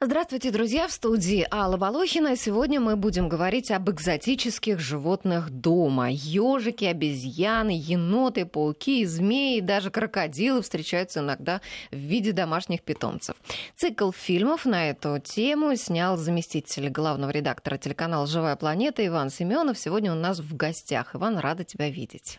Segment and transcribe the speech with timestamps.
[0.00, 0.86] Здравствуйте, друзья!
[0.86, 2.36] В студии Алла Волохина.
[2.36, 6.08] Сегодня мы будем говорить об экзотических животных дома.
[6.08, 13.34] Ежики, обезьяны, еноты, пауки, змеи, даже крокодилы встречаются иногда в виде домашних питомцев.
[13.74, 19.80] Цикл фильмов на эту тему снял заместитель главного редактора телеканала «Живая планета» Иван Семенов.
[19.80, 21.16] Сегодня у нас в гостях.
[21.16, 22.38] Иван, рада тебя видеть.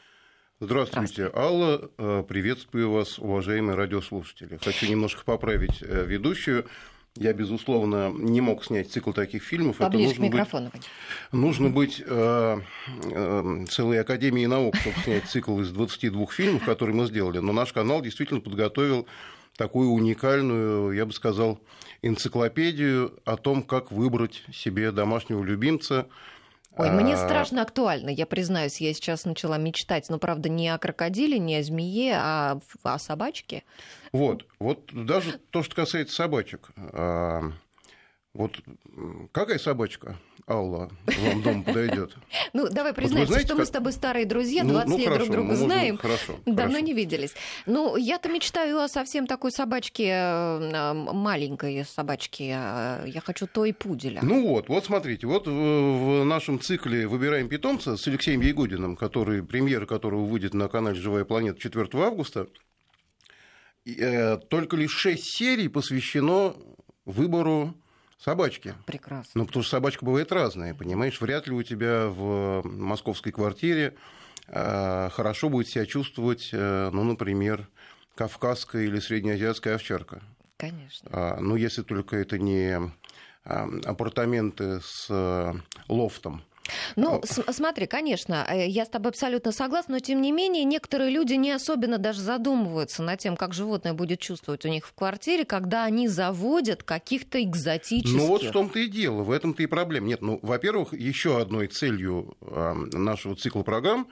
[0.61, 1.91] Здравствуйте, Здравствуйте, Алла.
[1.97, 4.57] Э, приветствую вас, уважаемые радиослушатели.
[4.63, 6.65] Хочу немножко поправить э, ведущую.
[7.20, 9.78] Я, безусловно, не мог снять цикл таких фильмов.
[9.78, 10.69] Поближе Это нужно к микрофону.
[10.71, 10.87] Быть,
[11.33, 12.57] нужно быть э,
[13.11, 17.39] э, целой академией наук, чтобы снять цикл из 22 фильмов, которые мы сделали.
[17.39, 19.05] Но наш канал действительно подготовил
[19.57, 21.59] такую уникальную, я бы сказал,
[22.01, 26.07] энциклопедию о том, как выбрать себе домашнего любимца–
[26.79, 30.78] Ой, мне а, страшно актуально, я признаюсь, я сейчас начала мечтать, но правда не о
[30.78, 33.64] крокодиле, не о змее, а о собачке.
[34.11, 36.69] Вот, вот даже то, что касается собачек.
[36.77, 37.52] А,
[38.33, 38.59] вот
[39.31, 42.16] какая собачка, Алла, вам дом подойдет?
[42.53, 45.25] Ну, давай признаемся, вот что мы с тобой старые друзья, 20 ну, ну, лет хорошо,
[45.25, 46.80] друг друга знаем, хорошо, давно хорошо.
[46.80, 47.36] не виделись.
[47.67, 52.47] Ну, я-то мечтаю о совсем такой собачке, э, маленькой собачке.
[52.47, 54.22] Я хочу той пуделя.
[54.23, 59.86] Ну вот, вот смотрите, вот в нашем цикле «Выбираем питомца» с Алексеем Ягудиным, который, премьера
[59.86, 62.69] которого выйдет на канале «Живая планета» 4 августа, э,
[64.50, 66.56] только лишь 6 серий посвящено
[67.06, 67.76] выбору
[68.20, 68.76] собачки.
[68.86, 69.31] Прекрасно.
[69.36, 71.20] Ну, потому что собачка бывает разная, понимаешь?
[71.22, 73.96] Вряд ли у тебя в московской квартире
[74.48, 77.68] э, хорошо будет себя чувствовать, э, ну, например,
[78.16, 80.22] кавказская или среднеазиатская овчарка.
[80.58, 81.09] Конечно.
[81.12, 82.78] А, ну, если только это не
[83.46, 85.53] а, апартаменты с э,
[85.88, 86.44] лофтом.
[86.95, 91.34] Ну, смотри, конечно, э, я с тобой абсолютно согласна, но тем не менее некоторые люди
[91.34, 95.84] не особенно даже задумываются над тем, как животное будет чувствовать у них в квартире, когда
[95.84, 98.17] они заводят каких-то экзотических.
[98.17, 100.08] Ну вот в том-то и дело, в этом-то и проблема.
[100.08, 104.08] Нет, ну, во-первых, еще одной целью нашего цикла программ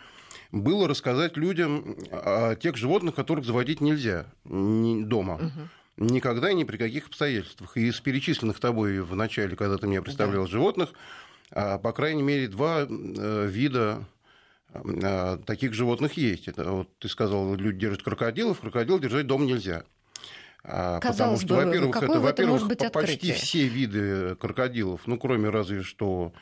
[0.52, 5.36] было рассказать людям о тех животных, которых заводить нельзя дома.
[5.36, 7.76] Угу никогда и ни при каких обстоятельствах.
[7.76, 10.50] И из перечисленных тобой в начале, когда ты мне представлял да.
[10.50, 10.94] животных,
[11.50, 14.06] по крайней мере, два э, вида
[14.74, 16.48] а, таких животных есть.
[16.48, 19.84] Это вот ты сказал, люди держат крокодилов, крокодил держать дома нельзя.
[20.64, 25.84] А, Казалось Потому что, во-первых, это, во-первых, быть почти все виды крокодилов, ну, кроме разве
[25.84, 26.34] что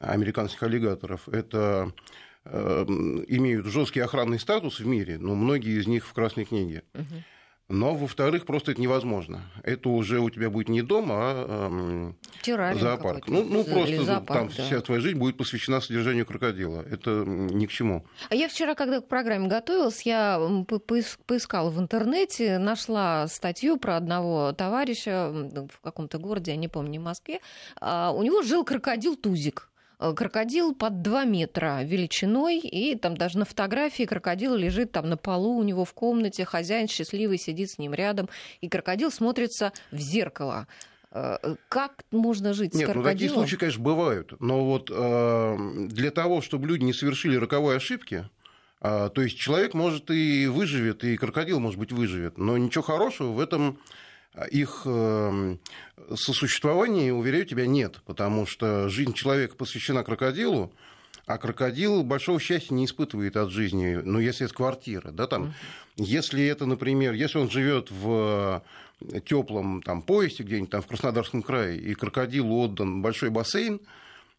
[0.00, 1.92] американских аллигаторов, это
[2.44, 2.84] э,
[3.28, 6.82] имеют жесткий охранный статус в мире, но многие из них в Красной книге.
[6.94, 7.04] Угу.
[7.68, 9.42] Но, во-вторых, просто это невозможно.
[9.64, 12.14] Это уже у тебя будет не дом, а
[12.46, 13.26] э, зоопарк.
[13.26, 14.64] Ну, ну просто зоопарк, там да.
[14.64, 16.82] вся твоя жизнь будет посвящена содержанию крокодила.
[16.82, 18.06] Это ни к чему.
[18.30, 20.40] А я вчера, когда к программе готовилась, я
[21.26, 26.98] поискала в интернете, нашла статью про одного товарища в каком-то городе, я не помню, не
[27.00, 27.40] в Москве.
[27.80, 29.68] А, у него жил крокодил Тузик.
[29.98, 35.16] Э, крокодил под 2 метра величиной, и там даже на фотографии крокодил лежит там на
[35.16, 38.28] полу у него в комнате, хозяин счастливый сидит с ним рядом,
[38.60, 40.66] и крокодил смотрится в зеркало.
[41.12, 41.36] Э,
[41.70, 43.04] как можно жить Нет, с крокодилом?
[43.04, 44.34] ну такие случаи, конечно, бывают.
[44.38, 48.28] Но вот э, для того, чтобы люди не совершили роковой ошибки,
[48.82, 53.32] э, то есть человек может и выживет, и крокодил, может быть, выживет, но ничего хорошего
[53.32, 53.78] в этом
[54.44, 55.58] их эм,
[56.14, 60.72] сосуществования, уверяю тебя, нет, потому что жизнь человека посвящена крокодилу,
[61.26, 65.54] а крокодил большого счастья не испытывает от жизни, ну, если это квартира, да, там,
[65.96, 68.62] если это, например, если он живет в
[69.24, 73.80] теплом там поясе где-нибудь там в Краснодарском крае, и крокодилу отдан большой бассейн,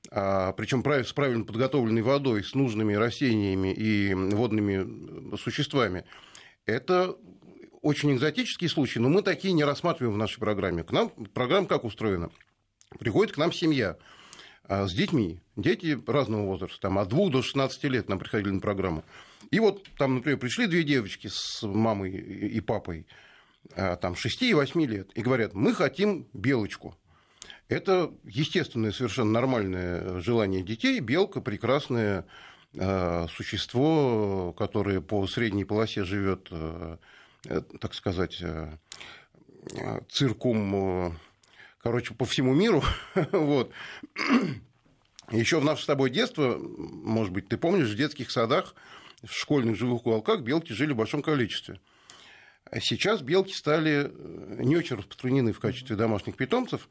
[0.09, 6.05] а, причем с правильно подготовленной водой, с нужными растениями и водными существами,
[6.65, 7.15] это
[7.87, 10.83] очень экзотические случаи, но мы такие не рассматриваем в нашей программе.
[10.83, 12.29] К нам программа как устроена?
[12.99, 13.97] Приходит к нам семья
[14.65, 18.59] а, с детьми, дети разного возраста, там, от 2 до 16 лет нам приходили на
[18.59, 19.05] программу.
[19.51, 23.07] И вот там, например, пришли две девочки с мамой и папой,
[23.73, 26.97] а, там, 6 и 8 лет, и говорят, мы хотим белочку.
[27.69, 30.99] Это естественное, совершенно нормальное желание детей.
[30.99, 32.25] Белка прекрасное
[32.77, 36.97] а, существо, которое по средней полосе живет Э,
[37.79, 38.77] так сказать, э,
[39.73, 41.17] э, циркум,
[41.79, 42.83] короче, по всему миру.
[43.31, 43.71] вот.
[45.31, 48.75] Еще в наше с тобой детство, может быть, ты помнишь, в детских садах,
[49.23, 51.79] в школьных живых уголках белки жили в большом количестве.
[52.65, 54.11] А сейчас белки стали
[54.63, 56.87] не очень распространены в качестве домашних питомцев,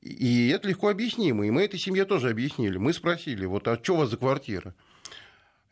[0.00, 1.46] и это легко объяснимо.
[1.46, 2.76] И мы этой семье тоже объяснили.
[2.76, 4.74] Мы спросили, вот а что у вас за квартира?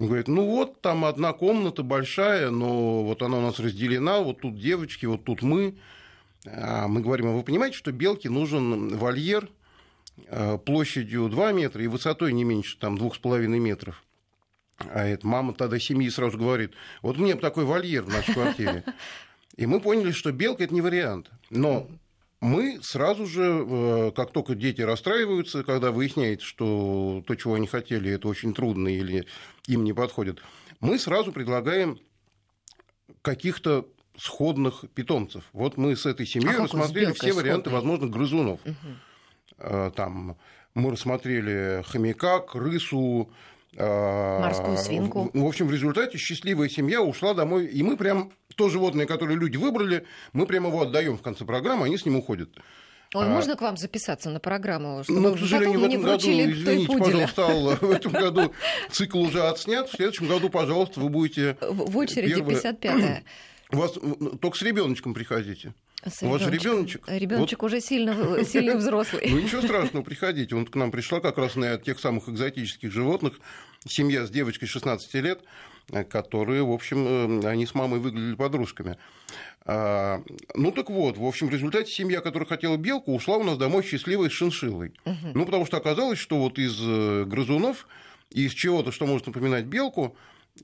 [0.01, 4.59] Говорит, ну вот там одна комната большая, но вот она у нас разделена, вот тут
[4.59, 5.77] девочки, вот тут мы.
[6.47, 9.51] а мы говорим, а вы понимаете, что белке нужен вольер
[10.27, 14.03] э, площадью 2 метра и высотой не меньше там, 2,5 метров.
[14.79, 18.85] А это мама тогда семьи сразу говорит, вот мне бы такой вольер в нашей квартире.
[19.57, 21.31] И мы поняли, что белка это не вариант.
[21.51, 21.87] Но
[22.41, 28.11] мы сразу же, э, как только дети расстраиваются, когда выясняется, что то, чего они хотели,
[28.11, 29.27] это очень трудно или
[29.73, 30.41] им не подходит,
[30.81, 31.99] мы сразу предлагаем
[33.23, 33.87] каких-то
[34.17, 35.45] сходных питомцев.
[35.53, 38.61] Вот мы с этой семьей а рассмотрели все варианты возможных грызунов.
[38.65, 39.91] Угу.
[39.93, 40.37] Там
[40.75, 43.31] мы рассмотрели хомяка, крысу,
[43.77, 45.31] а, Морскую свинку.
[45.33, 49.57] В общем, в результате счастливая семья ушла домой, и мы прям то животное, которое люди
[49.57, 52.51] выбрали, мы прямо его отдаем в конце программы, они с ним уходят.
[53.13, 53.29] Ой, а...
[53.29, 55.03] можно к вам записаться на программу?
[55.03, 58.53] Чтобы ну, к сожалению, в этом году, извините, пожалуйста, в этом году
[58.91, 59.89] цикл уже отснят.
[59.89, 61.57] В следующем году, пожалуйста, вы будете...
[61.61, 62.59] В очереди первые...
[62.59, 63.23] 55-я.
[63.73, 63.93] У вас
[64.41, 65.75] только с ребеночком приходите.
[66.05, 67.05] С У вас же ребеночек.
[67.09, 67.69] Ребеночек вот.
[67.69, 69.29] уже сильно, сильно взрослый.
[69.29, 70.55] Ну ничего страшного, приходите.
[70.55, 73.39] Он к нам пришла как раз на тех самых экзотических животных.
[73.87, 75.41] Семья с девочкой 16 лет,
[76.09, 78.97] которые, в общем, э, они с мамой выглядели подружками.
[79.67, 80.23] А,
[80.55, 83.83] ну так вот, в общем, в результате семья, которая хотела белку, ушла у нас домой
[83.83, 84.95] счастливой с шиншиллой.
[85.05, 85.33] Угу.
[85.35, 87.87] Ну потому что оказалось, что вот из э, грызунов,
[88.31, 90.17] из чего-то, что может напоминать белку,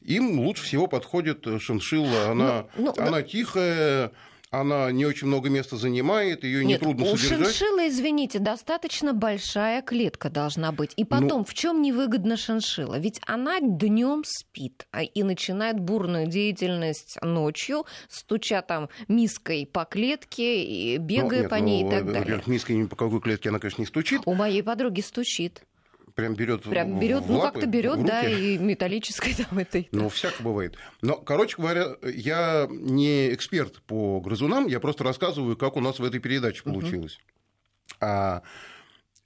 [0.02, 2.30] им лучше всего подходит шиншилла.
[2.30, 4.12] Она, ну, ну, она тихая,
[4.60, 7.40] она не очень много места занимает, ее нетрудно содержать.
[7.40, 10.92] У шиншиллы, извините, достаточно большая клетка должна быть.
[10.96, 12.98] И потом, ну, в чем невыгодно шиншилла?
[12.98, 20.64] Ведь она днем спит а, и начинает бурную деятельность ночью, стуча там миской по клетке,
[20.64, 22.42] и бегая ну, нет, по ней ну, и так далее.
[22.46, 24.22] Миской по какой клетке она, конечно, не стучит.
[24.24, 25.62] У моей подруги стучит
[26.16, 29.88] прям берет Прям берет, ну как-то берет, да, и металлической там этой.
[29.92, 30.76] Ну, всяко бывает.
[31.02, 36.04] Но, короче говоря, я не эксперт по грызунам, я просто рассказываю, как у нас в
[36.04, 37.18] этой передаче получилось.
[37.20, 37.96] Uh-huh.
[38.00, 38.42] А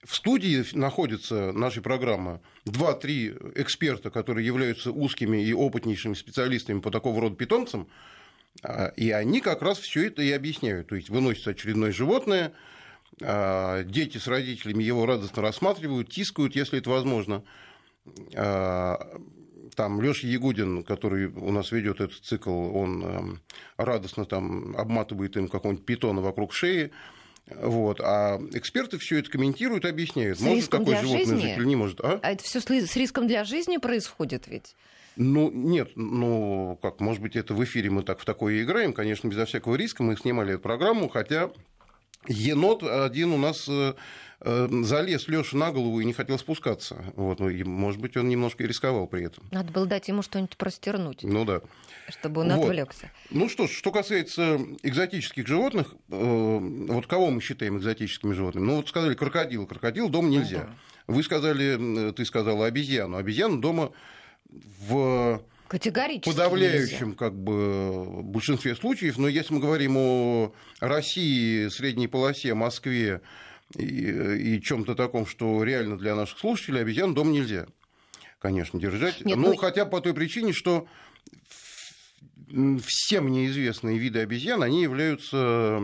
[0.05, 7.21] в студии находятся нашей программы два-три эксперта, которые являются узкими и опытнейшими специалистами по такого
[7.21, 7.89] рода питомцам,
[8.63, 10.89] а, и они как раз все это и объясняют.
[10.89, 12.53] То есть выносится очередное животное,
[13.21, 17.45] дети с родителями его радостно рассматривают, тискают, если это возможно.
[18.35, 19.21] А,
[19.75, 23.41] там Леша Ягудин, который у нас ведет этот цикл, он эм,
[23.77, 26.91] радостно там обматывает им какого-нибудь питона вокруг шеи.
[27.47, 28.01] Вот.
[28.01, 31.41] А эксперты все это комментируют, объясняют, с может такое животное жизни?
[31.41, 32.01] жить или не может.
[32.01, 32.21] А?
[32.23, 34.77] а это все с риском для жизни происходит ведь?
[35.17, 39.29] Ну, нет, ну, как, может быть, это в эфире мы так в такое играем, конечно,
[39.29, 41.51] безо всякого риска, мы снимали эту программу, хотя
[42.29, 43.95] енот один у нас э,
[44.41, 47.05] э, залез Леша на голову и не хотел спускаться.
[47.17, 49.45] Вот, ну, и, может быть, он немножко и рисковал при этом.
[49.51, 51.23] Надо было дать ему что-нибудь простернуть.
[51.23, 51.63] Ну да.
[52.09, 52.65] Чтобы он вот.
[52.65, 53.11] отвлекся.
[53.31, 56.59] Ну что ж, что касается экзотических животных, э,
[56.89, 58.67] вот кого мы считаем экзотическими животными?
[58.67, 59.67] Ну вот сказали крокодил.
[59.67, 60.59] Крокодил дома нельзя.
[60.59, 61.15] Ну, да.
[61.15, 63.17] Вы сказали, ты сказала обезьяну.
[63.17, 63.93] Обезьяну дома
[64.49, 67.17] в Категорически подавляющем нельзя.
[67.17, 73.21] как бы большинстве случаев, но если мы говорим о России, средней полосе, Москве
[73.77, 77.69] и, и чем-то таком, что реально для наших слушателей, обезьян дом нельзя,
[78.41, 79.25] конечно, держать.
[79.25, 80.89] Нет, ну, ну, хотя по той причине, что
[82.49, 85.81] все мне известные виды обезьян, они являются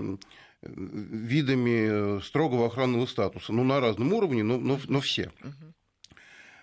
[0.62, 3.52] видами строгого охранного статуса.
[3.52, 5.30] Ну, на разном уровне, но, но, но все.
[5.44, 5.75] Угу.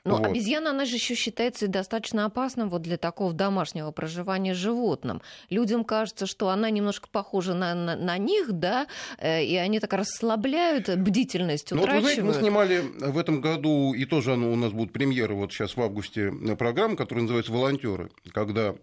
[0.05, 0.27] Но вот.
[0.27, 5.21] обезьяна, она же еще считается достаточно опасным вот для такого домашнего проживания животным.
[5.49, 9.93] Людям кажется, что она немножко похожа на, на, на них, да, э, и они так
[9.93, 12.03] расслабляют, бдительность ну, утрачивают.
[12.03, 15.53] Вот, вы знаете, мы снимали в этом году, и тоже у нас будет премьера вот
[15.53, 18.75] сейчас в августе программа, которая называется «Волонтеры», когда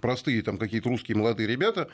[0.00, 1.88] простые там какие-то русские молодые ребята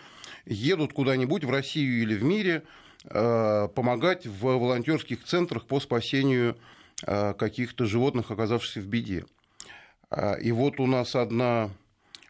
[0.45, 2.64] едут куда-нибудь в Россию или в мире
[3.05, 9.25] э, помогать в волонтерских центрах по спасению Э, каких-то животных, оказавшихся в беде.
[10.11, 11.71] А, и вот у нас одна,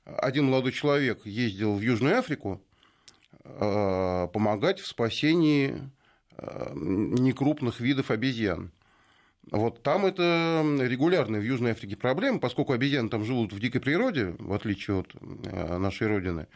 [0.05, 2.61] один молодой человек ездил в Южную Африку
[3.43, 5.81] э, помогать в спасении
[6.37, 8.71] э, некрупных видов обезьян.
[9.51, 14.37] Вот там это регулярная в Южной Африке проблема, поскольку обезьяны там живут в дикой природе,
[14.39, 16.47] в отличие от нашей родины.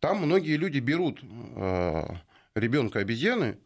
[0.00, 1.20] Там многие люди берут
[2.54, 3.56] ребенка обезьяны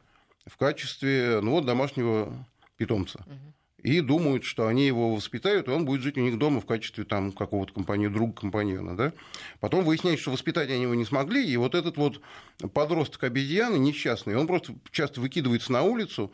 [0.46, 2.32] в качестве ну, вот, домашнего
[2.76, 3.18] питомца.
[3.26, 3.57] Угу
[3.88, 7.04] и думают, что они его воспитают, и он будет жить у них дома в качестве
[7.04, 9.12] там какого-то компаньона, друга компаньона, да.
[9.60, 12.20] Потом выясняется, что воспитать они его не смогли, и вот этот вот
[12.74, 16.32] подросток обезьяны несчастный, он просто часто выкидывается на улицу,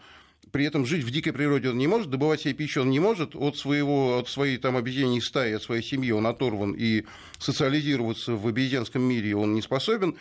[0.51, 3.35] при этом жить в дикой природе он не может, добывать себе пищу он не может,
[3.35, 7.05] от, своего, от своей там обезьяньей стаи, от своей семьи он оторван, и
[7.39, 10.17] социализироваться в обезьянском мире он не способен,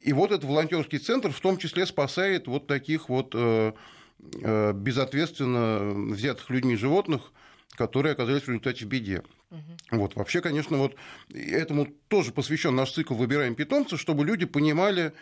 [0.00, 3.34] И вот этот волонтерский центр в том числе спасает вот таких вот
[4.32, 7.32] безответственно взятых людьми животных,
[7.76, 9.22] которые оказались в результате в беде.
[9.50, 9.98] Угу.
[9.98, 10.16] Вот.
[10.16, 10.96] Вообще, конечно, вот
[11.32, 15.12] этому тоже посвящен наш цикл «Выбираем питомца», чтобы люди понимали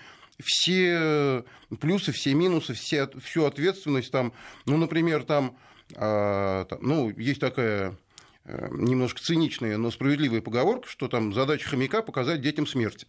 [0.43, 1.45] все
[1.81, 4.11] плюсы, все минусы, все, всю ответственность.
[4.11, 4.33] Там,
[4.67, 5.57] ну, например, там,
[5.95, 7.97] а, там ну, есть такая
[8.45, 13.07] э, немножко циничная, но справедливая поговорка, что там задача хомяка показать детям смерть.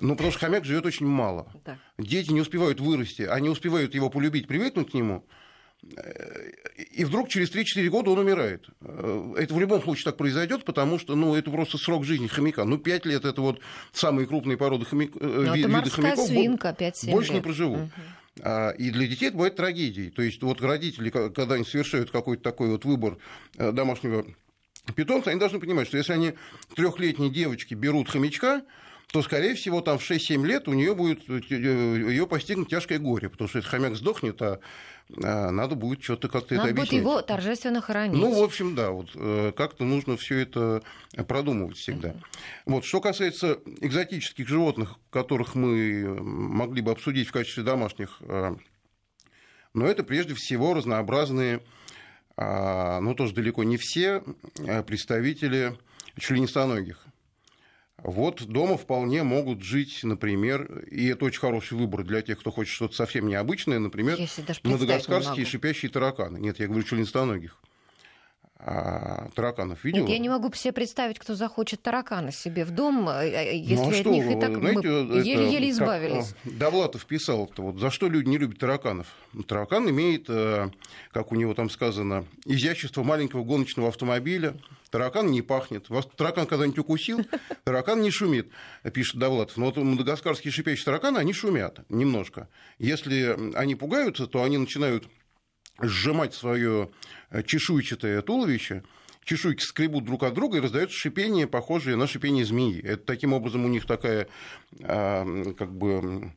[0.00, 1.50] Ну, потому что хомяк живет очень мало.
[1.64, 1.78] Да.
[1.98, 5.24] Дети не успевают вырасти, они успевают его полюбить, привыкнуть к нему
[6.92, 8.66] и вдруг через 3-4 года он умирает.
[8.80, 12.64] Э, это в любом случае так произойдет, потому что ну, это просто срок жизни хомяка.
[12.64, 13.60] Ну, 5 лет это вот
[13.92, 16.26] самые крупные породы хомяк, э, ну, виды хомяков.
[16.26, 17.38] Свинка, 5 больше лет.
[17.38, 17.78] не проживут.
[17.78, 18.50] Угу.
[18.78, 20.10] И для детей это бывает трагедией.
[20.10, 23.18] То есть вот родители, когда они совершают какой-то такой вот выбор
[23.56, 24.26] э, домашнего
[24.94, 26.34] питомца, они должны понимать, что если они
[26.74, 28.62] трехлетние девочки берут хомячка,
[29.12, 33.48] то, скорее всего, там в 6-7 лет у нее будет ее постигнуть тяжкое горе, потому
[33.48, 34.60] что этот хомяк сдохнет, а
[35.22, 37.04] а, надо будет что-то как-то надо это объяснить.
[37.04, 38.18] Надо будет его торжественно хоронить.
[38.18, 40.82] Ну, в общем, да, вот э, как-то нужно все это
[41.28, 42.08] продумывать всегда.
[42.08, 42.22] Uh-huh.
[42.66, 48.56] Вот, что касается экзотических животных, которых мы могли бы обсудить в качестве домашних, э,
[49.74, 51.60] но это прежде всего разнообразные,
[52.36, 54.22] а, ну, тоже далеко не все
[54.58, 55.78] э, представители
[56.18, 57.06] членистоногих.
[58.06, 62.72] Вот дома вполне могут жить, например, и это очень хороший выбор для тех, кто хочет
[62.72, 64.16] что-то совсем необычное, например,
[64.62, 66.38] мадагаскарские шипящие тараканы.
[66.38, 67.60] Нет, я говорю членистоногих
[68.58, 70.02] а, тараканов видел?
[70.02, 73.74] Нет, я не могу себе представить, кто захочет таракана себе в дом, э, э, если
[73.74, 76.34] ну, а от них и так знаете, мы еле-еле избавились.
[76.44, 79.08] Как, Довлатов писал, вот, за что люди не любят тараканов.
[79.46, 80.70] Таракан имеет, э,
[81.12, 84.54] как у него там сказано, изящество маленького гоночного автомобиля,
[84.96, 85.90] таракан не пахнет.
[85.90, 87.20] Вас таракан когда-нибудь укусил,
[87.64, 88.50] таракан не шумит,
[88.94, 89.58] пишет Довлатов.
[89.58, 92.48] Но вот мадагаскарские шипящие тараканы, они шумят немножко.
[92.78, 95.06] Если они пугаются, то они начинают
[95.82, 96.88] сжимать свое
[97.28, 98.84] э, чешуйчатое туловище,
[99.22, 102.80] чешуйки скребут друг от друга и раздается шипение, похожее на шипение змеи.
[102.82, 104.28] Это таким образом у них такая
[104.82, 105.26] а,
[105.58, 106.32] как бы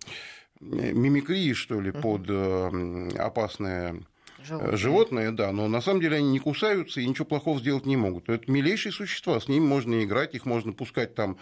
[0.60, 4.02] мимикрия, что ли, под э, опасное
[4.42, 4.78] э, животное.
[4.78, 8.30] животное, да, но на самом деле они не кусаются и ничего плохого сделать не могут.
[8.30, 11.38] Это милейшие существа, с ними можно играть, их можно пускать там,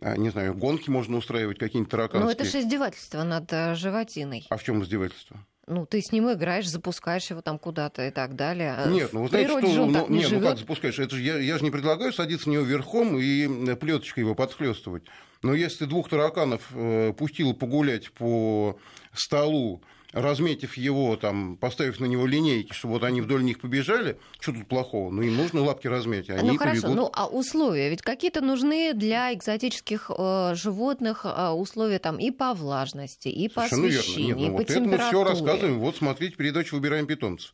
[0.00, 2.24] не знаю, гонки можно устраивать, какие-нибудь тараканские.
[2.24, 4.46] Ну, это же издевательство над животиной.
[4.50, 5.38] А в чем издевательство?
[5.66, 8.76] ну, ты с ним играешь, запускаешь его там куда-то и так далее.
[8.86, 9.66] Нет, ну, вы знаете, что...
[9.66, 10.42] Же он ну, не нет, живет.
[10.42, 10.98] ну как запускаешь?
[10.98, 15.02] Это же я, я же не предлагаю садиться на него верхом и плеточкой его подхлестывать.
[15.42, 18.78] Но если ты двух тараканов э, пустил погулять по
[19.12, 19.82] столу,
[20.16, 24.66] разметив его, там, поставив на него линейки, чтобы вот они вдоль них побежали, что тут
[24.66, 25.10] плохого?
[25.10, 26.96] Ну, им нужно лапки разметь, они Ну, хорошо, побегут.
[26.96, 27.90] ну, а условия?
[27.90, 33.68] Ведь какие-то нужны для экзотических э, животных э, условия там и по влажности, и по
[33.68, 35.78] Совершенно освещению, Нет, ну, и вот по это мы все рассказываем.
[35.78, 37.52] Вот смотрите передачу «Выбираем питомцев».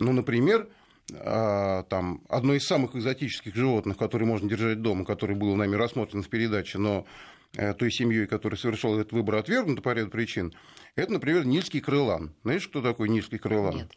[0.00, 0.68] Ну, например,
[1.14, 6.22] а, там, одно из самых экзотических животных, которые можно держать дома, которое было нами рассмотрено
[6.22, 7.06] в передаче, но
[7.52, 10.54] той семьей, которая совершила этот выбор, отвергнуто по ряду причин,
[10.94, 12.34] это, например, нильский крылан.
[12.42, 13.76] Знаешь, кто такой нильский крылан?
[13.76, 13.92] Нет.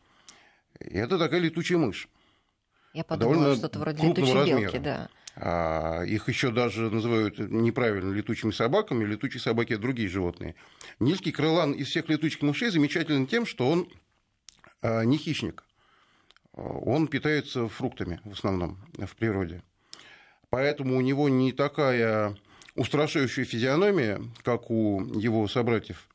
[0.80, 2.10] Это такая летучая мышь.
[2.94, 4.60] Я подумала, что-то вроде летучей размера.
[4.60, 5.10] белки, да.
[5.36, 9.04] А, их еще даже называют неправильно летучими собаками.
[9.04, 10.56] Летучие собаки– это другие животные.
[11.00, 13.90] Нильский крылан из всех летучих мышей замечателен тем, что он
[14.82, 15.64] а, не хищник.
[16.54, 19.64] Он питается фруктами в основном в природе.
[20.52, 22.38] Поэтому у него не такая
[22.76, 26.08] устрашающая физиономия, как у его собратьев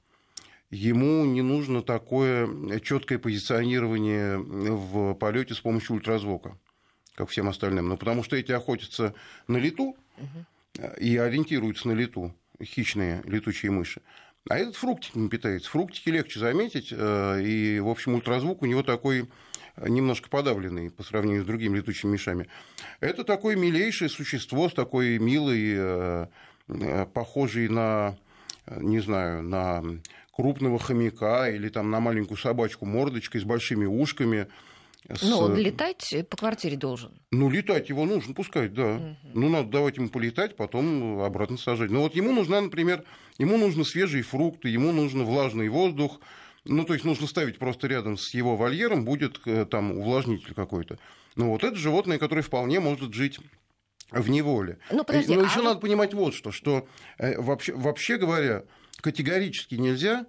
[0.71, 6.59] ему не нужно такое четкое позиционирование в полете с помощью ультразвука,
[7.15, 7.89] как всем остальным.
[7.89, 9.15] Ну, потому что эти охотятся
[9.47, 9.97] на лету
[10.99, 14.03] и ориентируются на лету, хищные летучие мыши.
[14.49, 15.71] А этот фруктиками питается.
[15.71, 19.29] Фруктики легче заметить, э, и, в общем, ультразвук у него такой
[19.77, 22.49] немножко подавленный по сравнению с другими летучими мышами.
[23.01, 26.29] Это такое милейшее существо с такой милой,
[26.69, 28.17] э, э, похожей на,
[28.67, 29.83] не знаю, на
[30.33, 34.47] крупного хомяка или там на маленькую собачку мордочкой с большими ушками.
[35.09, 35.23] С...
[35.23, 37.13] Ну, он летать по квартире должен.
[37.31, 38.97] Ну, летать его нужно пускать, да.
[38.97, 39.17] Угу.
[39.35, 41.91] Ну, надо давать ему полетать, потом обратно сажать.
[41.91, 43.05] Но вот ему нужна, например,
[43.39, 46.21] ему нужны свежие фрукты, ему нужен влажный воздух.
[46.65, 50.99] Ну, то есть нужно ставить просто рядом с его вольером, будет э, там увлажнитель какой-то.
[51.35, 53.39] Ну, вот это животное, которое вполне может жить
[54.11, 54.79] в неволе.
[54.91, 55.45] Ну, подожди, Но а...
[55.45, 56.89] еще надо понимать вот что, что
[57.19, 58.65] э, вообще, вообще говоря,
[59.01, 60.27] категорически нельзя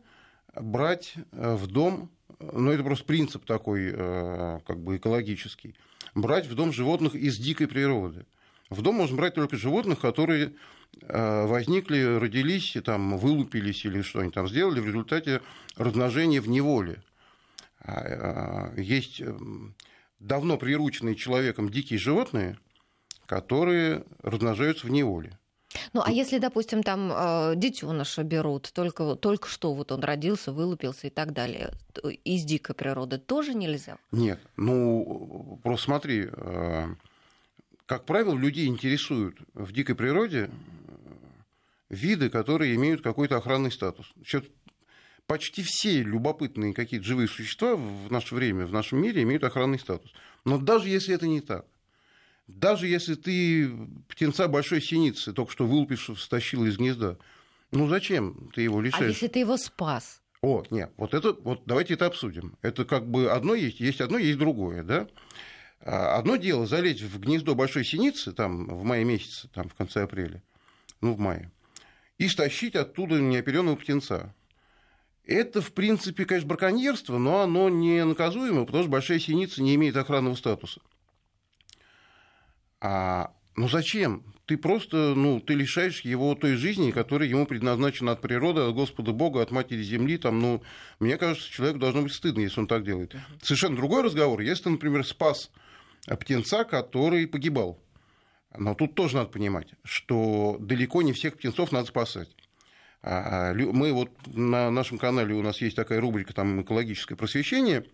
[0.55, 2.09] брать э, в дом,
[2.39, 5.75] ну это просто принцип такой э, как бы экологический,
[6.13, 8.25] брать в дом животных из дикой природы.
[8.69, 10.53] В дом можно брать только животных, которые
[11.07, 15.41] возникли, родились, там, вылупились или что они там сделали в результате
[15.75, 17.01] размножения в неволе.
[17.81, 19.75] А, Есть эм,
[20.19, 22.57] давно прирученные человеком дикие животные,
[23.29, 25.37] которые размножаются в неволе.
[25.93, 31.07] Ну, а если, допустим, там э, детеныша берут, только, только что вот он родился, вылупился
[31.07, 31.71] и так далее,
[32.23, 33.99] из дикой природы тоже нельзя?
[34.11, 36.87] Нет, ну, просто смотри, э,
[37.85, 40.49] как правило, людей интересуют в дикой природе э,
[41.89, 44.11] виды, которые имеют какой-то охранный статус.
[44.25, 44.41] Сейчас
[45.27, 50.11] почти все любопытные какие-то живые существа в наше время, в нашем мире имеют охранный статус.
[50.45, 51.67] Но даже если это не так,
[52.55, 53.69] даже если ты
[54.07, 57.17] птенца большой синицы, только что вылупившего, стащил из гнезда,
[57.71, 59.03] ну зачем ты его лишаешь?
[59.03, 60.21] А если ты его спас?
[60.41, 62.57] О, нет, вот это, вот давайте это обсудим.
[62.61, 65.07] Это как бы одно есть, есть одно, есть другое, да?
[65.81, 70.03] А, одно дело залезть в гнездо большой синицы, там, в мае месяце, там, в конце
[70.03, 70.41] апреля,
[71.01, 71.51] ну, в мае,
[72.17, 74.33] и стащить оттуда неоперенного птенца.
[75.25, 79.95] Это, в принципе, конечно, браконьерство, но оно не наказуемо, потому что большая синица не имеет
[79.95, 80.81] охранного статуса.
[82.81, 84.23] А, ну зачем?
[84.45, 89.11] Ты просто, ну, ты лишаешь его той жизни, которая ему предназначена от природы, от Господа
[89.11, 90.17] Бога, от Матери Земли.
[90.17, 90.63] Там, ну,
[90.99, 93.15] мне кажется, человеку должно быть стыдно, если он так делает.
[93.43, 95.51] Совершенно другой разговор, если ты, например, спас
[96.07, 97.79] птенца, который погибал.
[98.57, 102.29] Но тут тоже надо понимать, что далеко не всех птенцов надо спасать.
[103.01, 107.85] А, мы вот на нашем канале у нас есть такая рубрика там экологическое просвещение.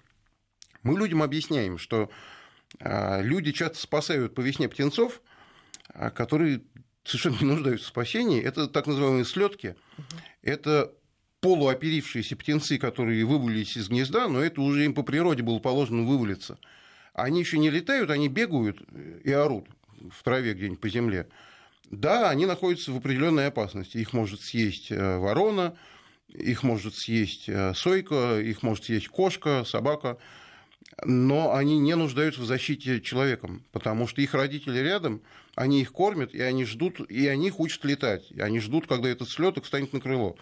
[0.84, 2.35] Мы людям объясняем, что а,
[2.80, 5.22] люди часто спасают по весне птенцов,
[5.90, 6.62] а, которые
[7.04, 8.42] совершенно не нуждаются в спасении.
[8.42, 9.76] Это так называемые слетки.
[10.42, 10.92] Это
[11.42, 16.58] полуоперившиеся птенцы, которые вывалились из гнезда, но это уже им по природе было положено вывалиться.
[17.14, 18.80] Они еще не летают, они бегают
[19.24, 19.68] и орут
[20.12, 21.28] в траве где-нибудь по земле.
[21.92, 23.98] Да, они находятся в определенной опасности.
[23.98, 25.78] Их может съесть э, ворона,
[26.30, 30.18] их может съесть э, сойка, их может съесть кошка, собака
[31.04, 35.22] но они не нуждаются в защите человеком, потому что их родители рядом,
[35.56, 39.10] они их кормят, и они ждут, и они их учат летать, и они ждут, когда
[39.10, 40.36] этот слеток станет на крыло.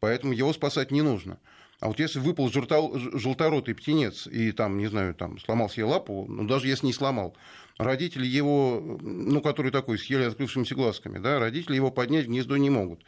[0.00, 1.38] Поэтому его спасать не нужно.
[1.80, 6.46] А вот если выпал желторотый птенец и там, не знаю, там сломал себе лапу, ну
[6.46, 7.34] даже если не сломал,
[7.78, 12.68] родители его, ну который такой, съели открывшимися глазками, да, родители его поднять в гнездо не
[12.68, 13.00] могут.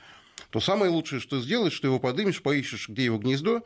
[0.50, 3.62] То самое лучшее, что сделать, что его подымешь, поищешь, где его гнездо,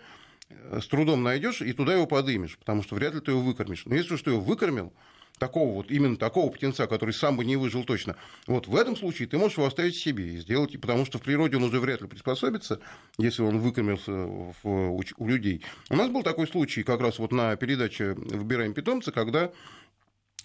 [0.48, 3.84] с трудом найдешь и туда его подымешь, потому что вряд ли ты его выкормишь.
[3.86, 4.92] Но если что его выкормил,
[5.38, 9.28] такого вот, именно такого птенца, который сам бы не выжил точно, вот в этом случае
[9.28, 12.08] ты можешь его оставить себе и сделать, потому что в природе он уже вряд ли
[12.08, 12.80] приспособится,
[13.18, 15.64] если он выкормился в, у, у людей.
[15.90, 19.52] У нас был такой случай как раз вот на передаче «Выбираем питомца», когда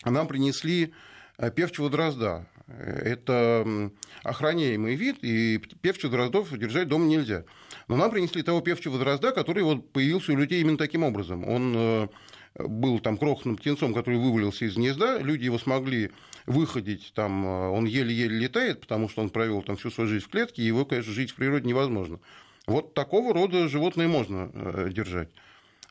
[0.04, 0.94] нам принесли
[1.38, 2.48] э, певчего дрозда.
[2.68, 3.92] Это
[4.24, 7.44] охраняемый вид, и певчих дроздов держать дома нельзя.
[7.92, 11.46] Но нам принесли того певчего дрозда, который вот появился у людей именно таким образом.
[11.46, 12.08] Он э,
[12.56, 16.12] был там крохотным птенцом, который вывалился из гнезда, люди его смогли
[16.46, 20.30] выходить, там, э, он еле-еле летает, потому что он провел там всю свою жизнь в
[20.30, 22.22] клетке, и его, конечно, жить в природе невозможно.
[22.66, 25.28] Вот такого рода животные можно э, держать.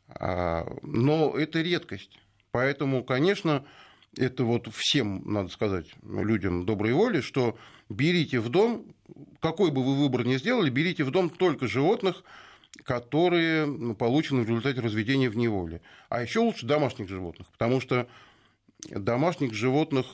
[0.09, 2.19] А, но это редкость.
[2.51, 3.67] Поэтому, конечно,
[4.17, 7.59] это вот всем, надо сказать, людям доброй воли, что
[7.91, 8.87] берите в дом,
[9.41, 12.25] какой бы вы выбор ни сделали, берите в дом только животных,
[12.85, 15.81] которые ну, получены в результате разведения в неволе.
[16.09, 18.09] А еще лучше домашних животных, потому что
[18.89, 20.07] домашних животных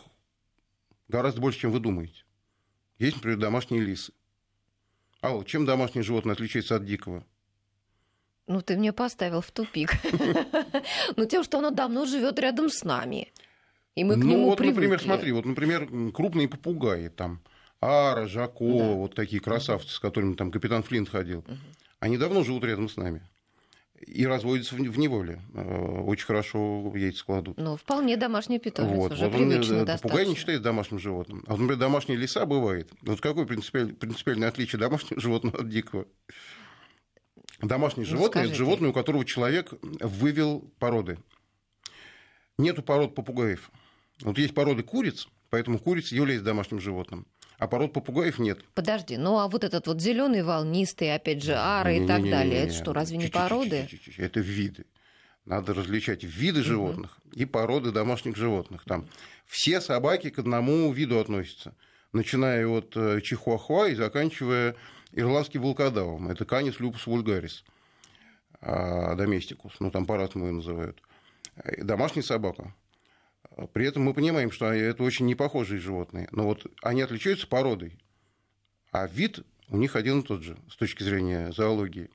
[1.08, 2.24] гораздо больше, чем вы думаете.
[2.98, 4.12] Есть, например, домашние лисы.
[5.22, 7.24] Алла, чем домашнее животное отличается от дикого?
[8.46, 9.92] Ну, ты мне поставил в тупик.
[11.16, 13.32] Ну, тем, что оно давно живет рядом с нами.
[13.94, 17.40] И мы к ну, нему вот, например, смотри, вот, например, крупные попугаи, там,
[17.86, 18.92] Ара, Жако, да.
[18.94, 21.56] вот такие красавцы, с которыми там капитан Флинт ходил, угу.
[22.00, 23.22] они давно живут рядом с нами.
[24.06, 25.40] И разводятся в неволе.
[25.54, 27.56] Э, очень хорошо яйца кладут.
[27.56, 29.12] Ну, вполне домашний питомец, вот.
[29.12, 31.44] уже вот привычный он, Попугай не считает домашним животным.
[31.46, 32.90] А, например, домашние лиса бывает.
[33.00, 36.06] Вот какое принципиаль, принципиальное отличие домашнего животного от дикого?
[37.62, 41.18] Домашнее ну, животное– это животное, у которого человек вывел породы.
[42.58, 43.70] Нету пород попугаев.
[44.20, 47.26] Вот есть породы куриц, поэтому курица является домашним животным.
[47.58, 48.64] А пород попугаев нет.
[48.74, 52.74] Подожди, ну а вот этот вот зеленый волнистый, опять же, ары и так далее, это
[52.74, 53.88] что, разве не породы?
[54.18, 54.84] Это виды.
[55.46, 58.82] Надо различать виды животных и породы домашних животных.
[58.84, 59.06] Там
[59.46, 61.74] все собаки к одному виду относятся,
[62.12, 64.74] начиная от э, чихуахуа и заканчивая
[65.12, 66.28] ирландским волкодавом.
[66.28, 67.64] Это канис люпус вульгарис,
[68.60, 71.00] а, доместикус, ну там по-разному его называют.
[71.56, 72.74] Э, домашняя собака.
[73.72, 76.28] При этом мы понимаем, что это очень непохожие животные.
[76.30, 77.98] Но вот они отличаются породой.
[78.92, 82.10] а вид у них один и тот же с точки зрения зоологии.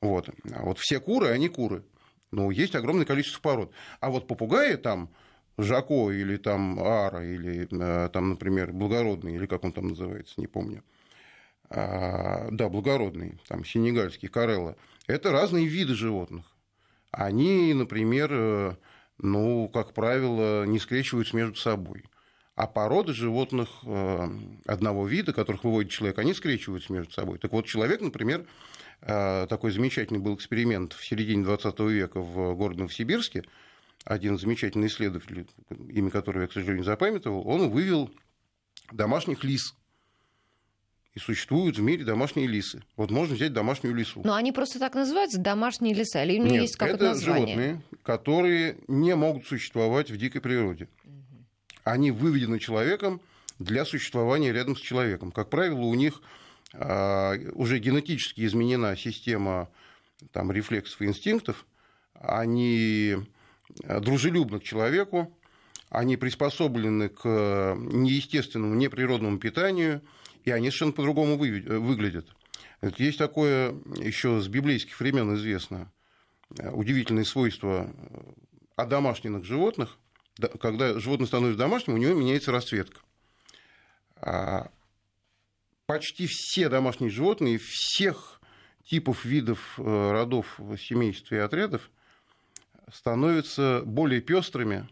[0.00, 0.30] Вот.
[0.52, 1.84] А вот все куры, они куры.
[2.30, 3.72] Но есть огромное количество пород.
[4.00, 5.10] А вот попугаи там,
[5.58, 10.46] Жако или там Ара, или э, там, например, Благородный, или как он там называется, не
[10.46, 10.82] помню.
[11.68, 14.76] А, да, Благородный, там, Сенегальский, Карелла.
[15.06, 16.44] Это разные виды животных.
[17.10, 18.76] Они, например, э,
[19.18, 22.04] ну, как правило, не скрещиваются между собой.
[22.54, 24.28] А породы животных э,
[24.64, 27.38] одного вида, которых выводит человек, они скрещиваются между собой.
[27.38, 28.46] Так вот, человек, например,
[29.02, 33.44] э, такой замечательный был эксперимент в середине 20 века в городе Новосибирске,
[34.04, 35.46] один замечательный исследователь,
[35.88, 38.10] имя которого я, к сожалению, запамятовал, он вывел
[38.92, 39.74] домашних лис.
[41.16, 42.82] И существуют в мире домашние лисы.
[42.94, 44.20] Вот можно взять домашнюю лису.
[44.22, 47.46] Но они просто так называются, домашние лиса, или у них Нет, есть какое-то это название?
[47.46, 50.90] животные, которые не могут существовать в дикой природе.
[51.84, 53.22] Они выведены человеком
[53.58, 55.32] для существования рядом с человеком.
[55.32, 56.20] Как правило, у них
[56.74, 59.70] а, уже генетически изменена система
[60.32, 61.64] там, рефлексов и инстинктов.
[62.12, 63.16] Они
[63.84, 65.34] а, дружелюбны к человеку,
[65.88, 67.24] они приспособлены к
[67.78, 70.02] неестественному, неприродному питанию,
[70.46, 72.26] и они совершенно по-другому вы- выглядят.
[72.96, 75.92] Есть такое еще с библейских времен известно
[76.58, 78.32] э, удивительное свойство э,
[78.76, 79.98] одомашненных животных.
[80.38, 83.00] Да, Когда животное становится домашним, у него меняется расцветка.
[84.16, 84.70] А
[85.86, 88.40] Почти все домашние животные всех
[88.84, 91.90] типов, видов, э, родов, семейств и отрядов
[92.92, 94.88] становятся более пестрыми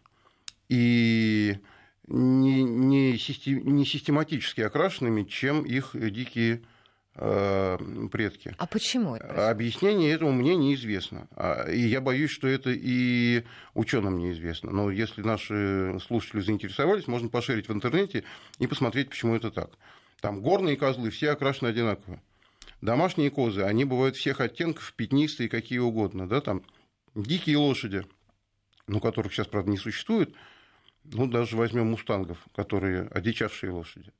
[0.68, 1.58] и
[2.06, 6.62] не, не, систем- не систематически окрашенными, чем их дикие
[7.14, 7.78] э,
[8.12, 8.54] предки.
[8.58, 9.50] А почему это?
[9.50, 11.28] Объяснение этому мне неизвестно.
[11.36, 14.70] А, И я боюсь, что это и ученым неизвестно.
[14.70, 18.24] Но если наши слушатели заинтересовались, можно пошерить в интернете
[18.58, 19.70] и посмотреть, почему это так.
[20.20, 22.20] Там горные козлы все окрашены одинаково.
[22.80, 26.28] Домашние козы, они бывают всех оттенков, пятнистые, какие угодно.
[26.28, 26.40] Да?
[26.40, 26.62] Там
[27.14, 28.04] дикие лошади,
[28.86, 30.34] ну, которых сейчас, правда, не существует,
[31.12, 34.12] ну, даже возьмем мустангов, которые одичавшие лошади.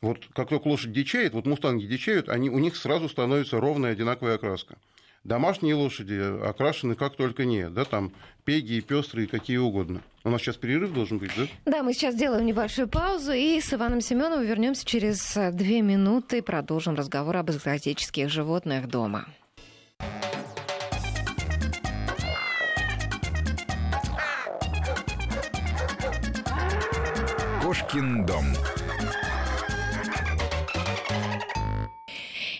[0.00, 4.34] Вот как только лошадь дичает, вот мустанги дичают, они, у них сразу становится ровная одинаковая
[4.34, 4.76] окраска.
[5.24, 8.12] Домашние лошади окрашены как только не, да, там
[8.44, 10.02] пеги, пестрые, какие угодно.
[10.24, 11.46] У нас сейчас перерыв должен быть, да?
[11.64, 16.38] Да, мы сейчас сделаем небольшую паузу и с Иваном Семеновым вернемся через э, две минуты
[16.38, 19.28] и продолжим разговор об экзотических животных дома.
[27.92, 28.44] Кошкин дом.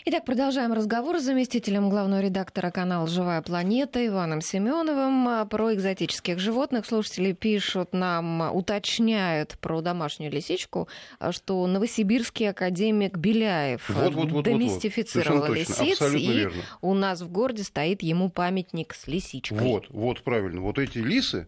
[0.05, 6.39] Итак, продолжаем разговор с заместителем главного редактора канала «Живая планета» Иваном Семеновым а, про экзотических
[6.39, 6.85] животных.
[6.85, 10.87] Слушатели пишут нам, уточняют про домашнюю лисичку,
[11.19, 14.83] а, что новосибирский академик Беляев а, Вот, вот, вот, вот, вот.
[14.83, 16.63] Совершенно точно, лисиц, и верно.
[16.83, 19.61] у нас в городе стоит ему памятник с лисичкой.
[19.61, 20.61] Вот, вот правильно.
[20.61, 21.47] Вот эти лисы,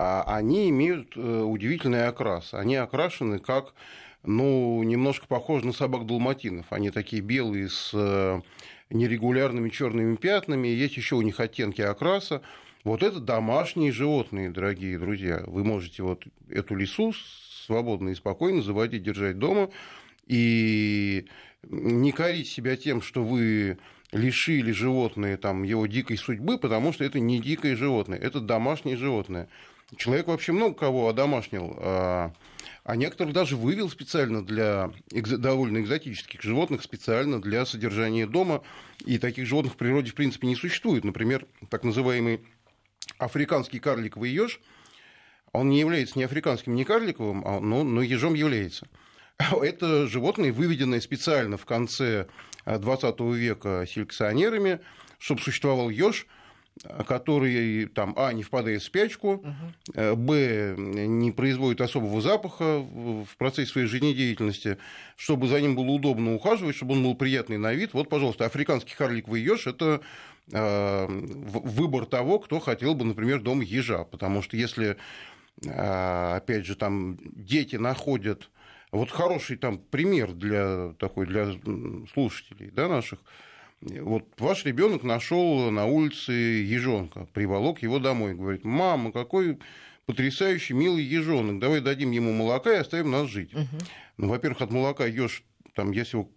[0.00, 2.54] они имеют э, удивительный окрас.
[2.54, 3.74] Они окрашены как,
[4.22, 6.66] ну, немножко похожи на собак далматинов.
[6.70, 8.40] Они такие белые с э,
[8.88, 10.68] нерегулярными черными пятнами.
[10.68, 12.40] Есть еще у них оттенки окраса.
[12.82, 15.42] Вот это домашние животные, дорогие друзья.
[15.46, 17.12] Вы можете вот эту лису
[17.66, 19.68] свободно и спокойно заводить, держать дома
[20.26, 21.26] и
[21.68, 23.76] не корить себя тем, что вы
[24.12, 29.48] лишили животное там, его дикой судьбы, потому что это не дикое животное, это домашнее животное.
[29.96, 32.32] Человек вообще много кого одомашнил, а,
[32.84, 38.62] а некоторых даже вывел специально для экзо- довольно экзотических животных, специально для содержания дома.
[39.04, 41.04] И таких животных в природе, в принципе, не существует.
[41.04, 42.40] Например, так называемый
[43.18, 44.60] африканский карликовый еж,
[45.52, 48.86] он не является ни африканским, ни карликовым, а- но, но ежом является.
[49.50, 52.28] Это животное, выведенное специально в конце
[52.64, 54.80] XX века селекционерами,
[55.18, 56.26] чтобы существовал еж,
[57.06, 59.44] который там, а, не впадает в спячку,
[59.94, 64.78] э, б, не производит особого запаха в процессе своей жизнедеятельности,
[65.16, 67.92] чтобы за ним было удобно ухаживать, чтобы он был приятный на вид.
[67.92, 70.00] Вот, пожалуйста, африканский карликовый еж– это
[70.52, 74.96] э, выбор того, кто хотел бы, например, дом ежа, потому что если,
[75.66, 78.48] э, опять же, там дети находят
[78.90, 81.52] вот хороший там пример для такой для
[82.12, 83.20] слушателей, да, наших.
[83.82, 89.58] Вот ваш ребенок нашел на улице ежонка, приволок его домой, говорит, мама, какой
[90.04, 93.52] потрясающий милый ежонок, давай дадим ему молока и оставим нас жить.
[94.18, 95.42] Ну, во-первых, от молока еж,
[95.74, 96.28] там, если его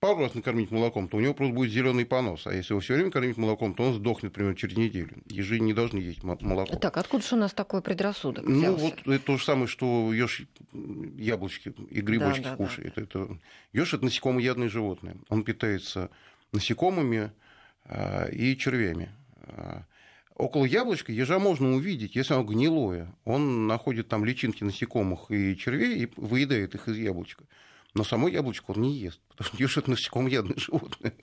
[0.00, 2.46] пару раз накормить молоком, то у него просто будет зеленый понос.
[2.46, 5.10] А если его все время кормить молоком, то он сдохнет примерно через неделю.
[5.26, 6.76] Ежи не должны есть молоко.
[6.76, 8.44] Так, откуда же у нас такой предрассудок?
[8.46, 8.82] Ну, взялся?
[8.82, 12.94] вот это то же самое, что ешь яблочки и грибочки да, да, кушает.
[12.96, 13.02] Да.
[13.02, 13.38] Это...
[13.74, 15.16] Еж это насекомоядное животное.
[15.28, 16.10] Он питается
[16.52, 17.30] насекомыми
[17.84, 19.10] а, и червями.
[19.42, 19.84] А,
[20.34, 23.14] около яблочка ежа можно увидеть, если оно гнилое.
[23.26, 27.44] Он находит там личинки насекомых и червей и выедает их из яблочка.
[27.94, 31.14] Но само яблочко он не ест, потому что еж это насекомоядное животное.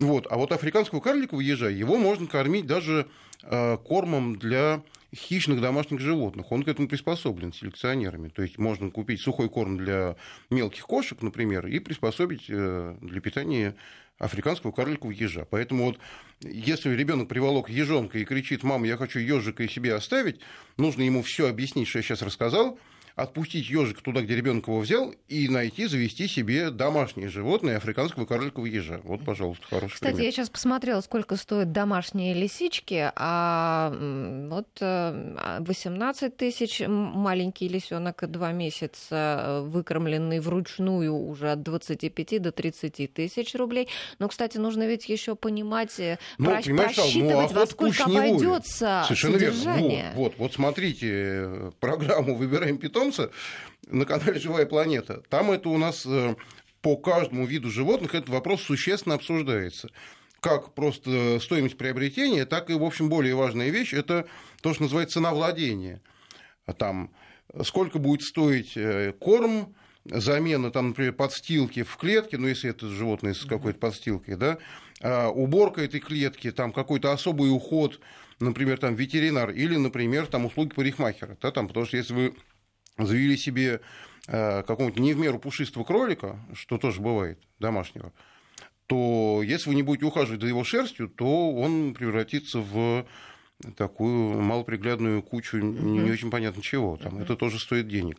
[0.00, 0.26] Вот.
[0.30, 3.08] А вот африканского карликового ежа, его можно кормить даже
[3.42, 4.82] э, кормом для
[5.14, 6.50] хищных домашних животных.
[6.50, 8.28] Он к этому приспособлен селекционерами.
[8.28, 10.16] То есть можно купить сухой корм для
[10.50, 13.76] мелких кошек, например, и приспособить э, для питания
[14.18, 15.46] африканского карликового ежа.
[15.50, 15.98] Поэтому вот
[16.40, 20.40] если ребенок приволок ежонка и кричит, мама, я хочу ежика и себе оставить,
[20.76, 22.78] нужно ему все объяснить, что я сейчас рассказал,
[23.14, 28.66] отпустить ежика туда, где ребенок его взял, и найти, завести себе домашнее животное африканского карликового
[28.66, 29.00] ежа.
[29.04, 30.26] Вот, пожалуйста, хороший Кстати, пример.
[30.26, 33.92] я сейчас посмотрела, сколько стоят домашние лисички, а
[34.48, 43.12] вот 18 э, тысяч маленький лисенок два месяца, выкормленный вручную уже от 25 до 30
[43.12, 43.88] тысяч рублей.
[44.18, 49.04] Но, кстати, нужно ведь еще понимать, э, ну, ну, просчитывать, ну, а во сколько обойдется
[49.06, 49.96] Совершенно содержание.
[49.96, 50.12] Верно.
[50.14, 53.30] Вот, вот, вот смотрите, э, программу «Выбираем питомца», питомца
[53.88, 55.22] на канале «Живая планета».
[55.28, 56.34] Там это у нас э,
[56.80, 59.90] по каждому виду животных этот вопрос существенно обсуждается.
[60.40, 64.26] Как просто стоимость приобретения, так и, в общем, более важная вещь– это
[64.60, 66.00] то, что называется цена владения.
[66.78, 67.12] Там,
[67.62, 73.34] сколько будет стоить э, корм, замена, там, например, подстилки в клетке, ну, если это животное
[73.34, 74.58] с какой-то подстилкой, да,
[75.00, 78.00] а, уборка этой клетки, там, какой-то особый уход,
[78.40, 82.34] например, там, ветеринар, или, например, там, услуги парикмахера, да, там, потому что если вы
[82.98, 83.80] завели себе
[84.28, 88.12] э, какого-нибудь не в меру пушистого кролика, что тоже бывает, домашнего,
[88.86, 93.06] то если вы не будете ухаживать за его шерстью, то он превратится в
[93.76, 96.96] такую малоприглядную кучу не, не очень понятно чего.
[96.96, 98.18] Там, Это тоже стоит денег.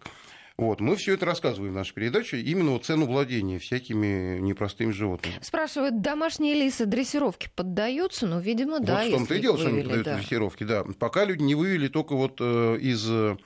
[0.55, 0.79] Вот.
[0.79, 5.35] Мы все это рассказываем в нашей передаче, именно вот цену владения всякими непростыми животными.
[5.41, 8.27] Спрашивают, домашние лисы дрессировки поддаются?
[8.27, 8.99] Ну, видимо, да.
[8.99, 10.17] Вот в том-то и дело, что они поддаются да.
[10.17, 10.83] дрессировке, да.
[10.99, 13.39] Пока люди не вывели только вот э, из Эм,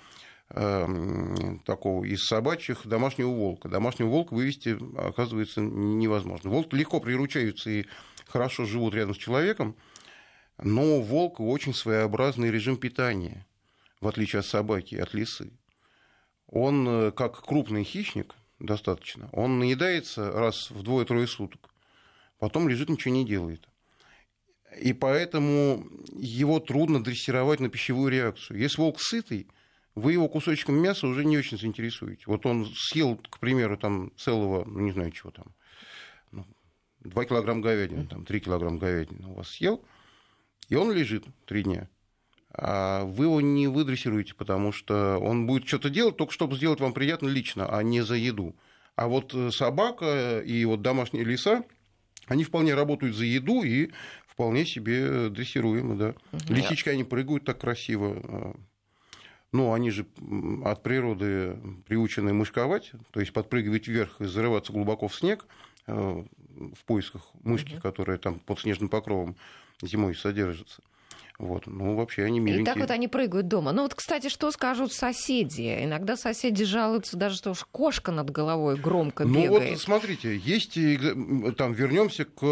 [0.50, 3.68] такого из собачьих домашнего волка.
[3.68, 6.50] Домашнего волка вывести, оказывается, невозможно.
[6.50, 7.86] Волки легко приручаются и
[8.28, 9.76] хорошо живут рядом с человеком,
[10.62, 13.46] но у волка очень своеобразный режим питания,
[14.00, 15.52] в отличие от собаки, от лисы.
[16.48, 21.70] Он, э, как крупный хищник, достаточно, он наедается раз в двое-трое суток,
[22.40, 23.68] потом лежит, ничего не делает.
[24.80, 28.60] И поэтому его трудно дрессировать на пищевую реакцию.
[28.60, 29.48] Если волк сытый,
[29.98, 32.24] вы его кусочком мяса уже не очень заинтересуете.
[32.28, 35.48] Вот он съел, к примеру, там целого, ну, не знаю, чего там,
[36.32, 36.46] ну,
[37.00, 39.84] 2 килограмма говядины, там, 3 килограмма говядины у вас съел,
[40.70, 41.90] и он лежит три дня.
[42.54, 46.94] А вы его не выдрессируете, потому что он будет что-то делать, только чтобы сделать вам
[46.94, 48.56] приятно лично, а не за еду.
[48.96, 51.64] А вот э, собака и вот домашние лиса,
[52.28, 53.92] они вполне работают за еду и
[54.28, 56.10] вполне себе дрессируемы, да.
[56.34, 56.54] Угу.
[56.54, 58.56] Лисички, они прыгают так красиво, а
[59.52, 60.06] ну, они же
[60.66, 61.58] от природы
[61.88, 65.46] приучены мышковать, то есть подпрыгивать вверх и зарываться глубоко в снег
[65.88, 67.82] э, в поисках мышки, угу.
[67.82, 69.36] которая там под снежным покровом
[69.82, 70.82] зимой содержится.
[71.40, 71.68] Вот.
[71.68, 72.64] Ну, вообще они миленькие.
[72.64, 73.72] И так вот они прыгают дома.
[73.72, 75.84] Ну вот, кстати, что скажут соседи?
[75.84, 79.64] Иногда соседи жалуются даже, что уж кошка над головой громко ну, бегает.
[79.64, 80.74] Ну вот, смотрите, есть,
[81.58, 82.44] там, вернемся к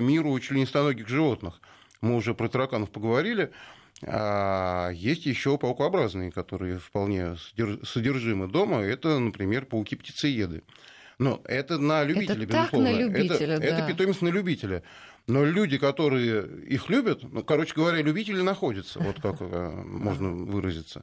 [0.00, 1.60] миру членистоногих животных.
[2.00, 3.52] Мы уже про тараканов поговорили.
[4.04, 7.36] А есть еще паукообразные, которые вполне
[7.84, 8.80] содержимы дома.
[8.80, 10.62] Это, например, пауки-птицееды.
[11.18, 12.88] Но это на любителя, это безусловно.
[12.88, 13.66] Так на любителя, это, да.
[13.66, 14.82] это питомец на любителя.
[15.28, 21.02] Но люди, которые их любят, ну, короче говоря, любители находятся, вот как э, можно выразиться.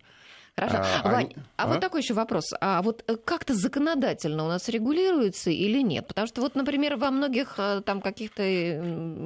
[0.59, 1.01] Хорошо.
[1.03, 2.53] А, Вань, а, а вот такой еще вопрос.
[2.59, 6.07] А вот э, как-то законодательно у нас регулируется или нет?
[6.07, 8.43] Потому что вот, например, во многих э, там каких-то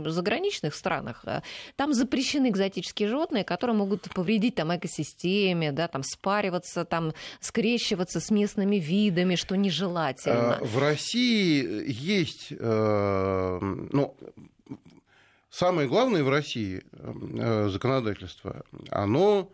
[0.09, 1.41] заграничных странах э,
[1.75, 8.29] там запрещены экзотические животные, которые могут повредить там экосистеме, да, там спариваться, там скрещиваться с
[8.29, 10.59] местными видами, что нежелательно.
[10.61, 14.15] В России есть, ну,
[15.49, 16.83] самое главное в России
[17.69, 19.49] законодательство, оно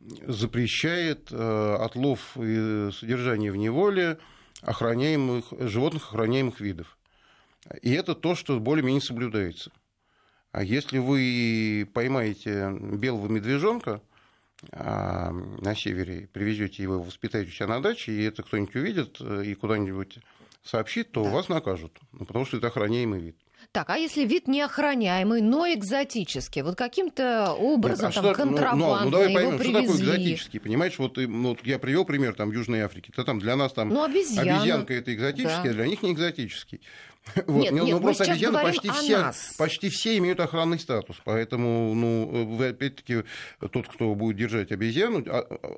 [0.00, 4.18] запрещает э, отлов и содержание в неволе
[4.62, 6.96] охраняемых, животных охраняемых видов.
[7.82, 9.70] И это то, что более-менее соблюдается.
[10.52, 14.02] А если вы поймаете белого медвежонка
[14.72, 19.44] а, на севере, привезете его, воспитаете у себя на даче, и это кто-нибудь увидит э,
[19.44, 20.18] и куда-нибудь
[20.64, 23.36] сообщит, то вас накажут, ну, потому что это охраняемый вид.
[23.72, 28.50] Так, а если вид неохраняемый, но экзотический, вот каким-то образом Нет, там а что- ну,
[28.50, 30.04] ну, контрабандно ну, давай его поймем, что такое привезли?
[30.06, 33.72] экзотический, понимаешь, вот, ну, вот я привел пример там Южной Африки, то там для нас
[33.72, 34.56] там Ну, обезьяна.
[34.58, 35.70] обезьянка это экзотический, Да.
[35.70, 36.80] а для них не экзотический.
[37.46, 39.54] Вот, Нет, ну, нет, ну, просто обезьяны почти все, нас.
[39.58, 43.24] почти все имеют охранный статус, поэтому, ну, вы, опять-таки,
[43.72, 45.76] тот, кто будет держать обезьяну, а, а,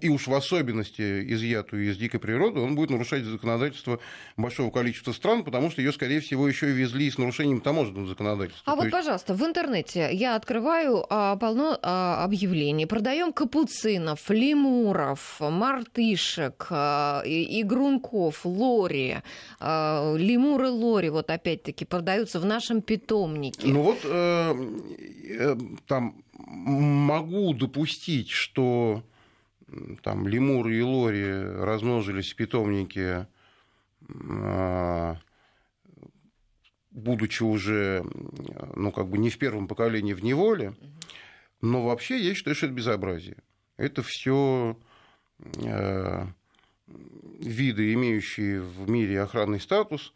[0.00, 3.98] и уж в особенности изъятую из дикой природы, он будет нарушать законодательство
[4.36, 8.62] большого количества стран, потому что ее, скорее всего, еще и везли с нарушением таможенного законодательства.
[8.66, 12.86] А То вот, есть- пожалуйста, в интернете я открываю а, полно а, объявлений.
[12.86, 19.16] Продаем капуцинов, лемуров, мартышек, а, игрунков, лори.
[19.58, 23.68] А, лемуры лори, вот опять-таки, продаются в нашем питомнике.
[23.68, 24.54] Ну вот э,
[25.28, 29.02] э, там могу допустить, что
[30.02, 33.26] там лемуры и лори размножились в питомнике,
[34.08, 35.14] э,
[36.90, 38.04] будучи уже,
[38.76, 40.74] ну как бы не в первом поколении в неволе,
[41.60, 43.36] но вообще я считаю, что это безобразие.
[43.78, 44.76] Это все
[47.40, 50.12] виды, имеющие в мире охранный статус,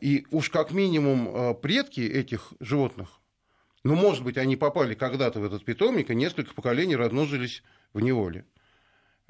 [0.00, 3.20] и уж как минимум а, предки этих животных,
[3.86, 8.44] ну, может быть, они попали когда-то в этот питомник, и несколько поколений размножились в неволе.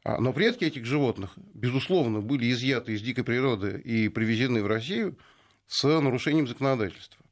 [0.02, 5.18] А, Но предки этих животных, безусловно, были изъяты из дикой природы и привезены в Россию
[5.66, 7.22] с нарушением законодательства.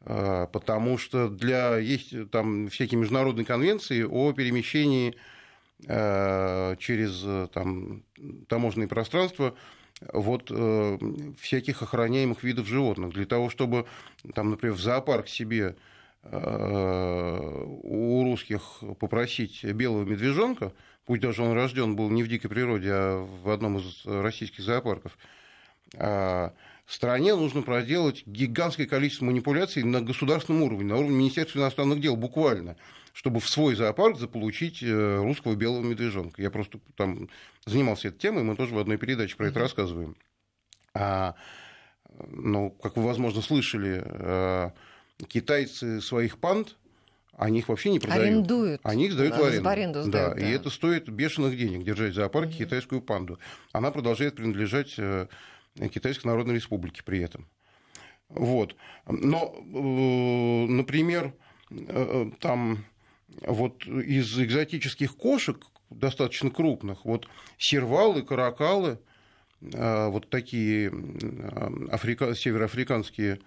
[0.00, 5.14] А, Потому что для, есть там всякие международные конвенции о перемещении
[5.88, 8.04] а, через там,
[8.48, 9.54] таможенные пространства
[10.12, 10.98] вот э,
[11.40, 13.86] всяких охраняемых видов животных для того, чтобы
[14.34, 15.76] там, например, в зоопарк себе
[16.22, 20.72] э, у русских попросить белого медвежонка,
[21.04, 25.16] пусть даже он рожден был не в дикой природе, а в одном из российских зоопарков,
[25.98, 26.52] а,
[26.92, 32.76] стране нужно проделать гигантское количество манипуляций на государственном уровне, на уровне Министерства иностранных дел, буквально,
[33.12, 36.42] чтобы в свой зоопарк заполучить э, русского белого медвежонка.
[36.42, 37.28] Я просто там
[37.66, 40.16] занимался этой темой, мы тоже в одной передаче про это рассказываем.
[40.94, 41.34] А,
[42.28, 44.70] ну, как вы, возможно, слышали, э,
[45.28, 46.76] китайцы своих панд,
[47.36, 48.22] они их вообще не продают.
[48.24, 48.80] Арендуют.
[48.84, 49.64] Они их сдают Да, в аренду.
[49.64, 50.46] в аренду сдают, да, да.
[50.46, 53.38] и это стоит бешеных денег держать в зоопарке китайскую панду.
[53.72, 55.28] Она продолжает принадлежать э,
[55.92, 57.48] Китайской Народной Республике при этом.
[58.28, 58.76] Вот.
[59.06, 61.34] Но, э, например,
[62.40, 62.84] там
[63.40, 65.58] вот из экзотических кошек,
[65.94, 67.28] достаточно крупных, вот
[67.58, 68.98] сервалы, каракалы,
[69.60, 72.34] э, вот такие э, африка...
[72.34, 73.40] североафриканские,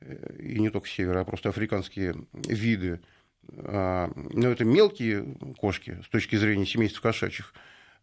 [0.00, 3.00] э, и не только севера, а просто африканские виды,
[3.50, 5.24] а, ну, это мелкие
[5.56, 7.54] кошки с точки зрения семейства кошачьих,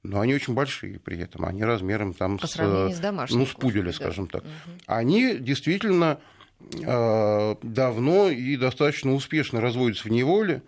[0.02, 3.50] но они очень большие при этом, они размером там По с, с домашней ну, с
[3.50, 3.94] кошкой, пуделя, да.
[3.94, 4.44] скажем так.
[4.88, 6.20] Они действительно
[6.60, 10.64] давно и достаточно успешно разводятся в неволе,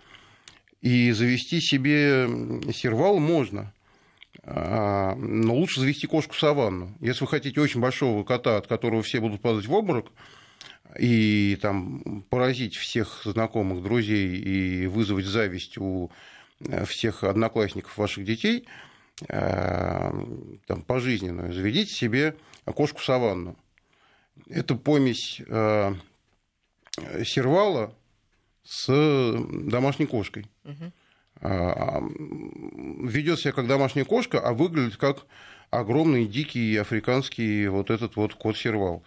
[0.82, 2.28] и завести себе
[2.74, 3.74] сервал можно.
[4.44, 6.96] А, Но лучше завести кошку-саванну.
[7.02, 10.12] Если вы хотите очень большого кота, от которого все будут падать в обморок,
[10.98, 16.12] и там поразить всех знакомых, друзей и вызвать зависть у
[16.62, 18.66] э, всех одноклассников ваших детей,
[19.28, 20.12] э,
[20.66, 23.58] там, пожизненную, заведите себе кошку-саванну.
[24.50, 25.94] Это помесь э,
[27.26, 27.94] сервала
[28.68, 30.46] с домашней кошкой.
[31.40, 35.26] А, Ведет себя как домашняя кошка, а выглядит как
[35.70, 39.04] огромный дикий африканский вот этот вот кот-сервал.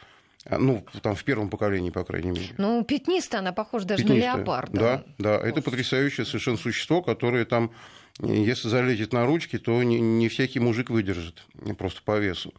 [0.46, 2.54] А, Ну, там в первом поколении, по крайней мере.
[2.56, 4.32] Ну, пятнистая, она похожа даже Пятнистая.
[4.34, 4.78] на леопарда.
[4.78, 7.72] Да, да, это потрясающее совершенно существо, которое там,
[8.20, 11.42] если залезет на ручки, то не, не всякий мужик выдержит,
[11.76, 12.54] просто по весу.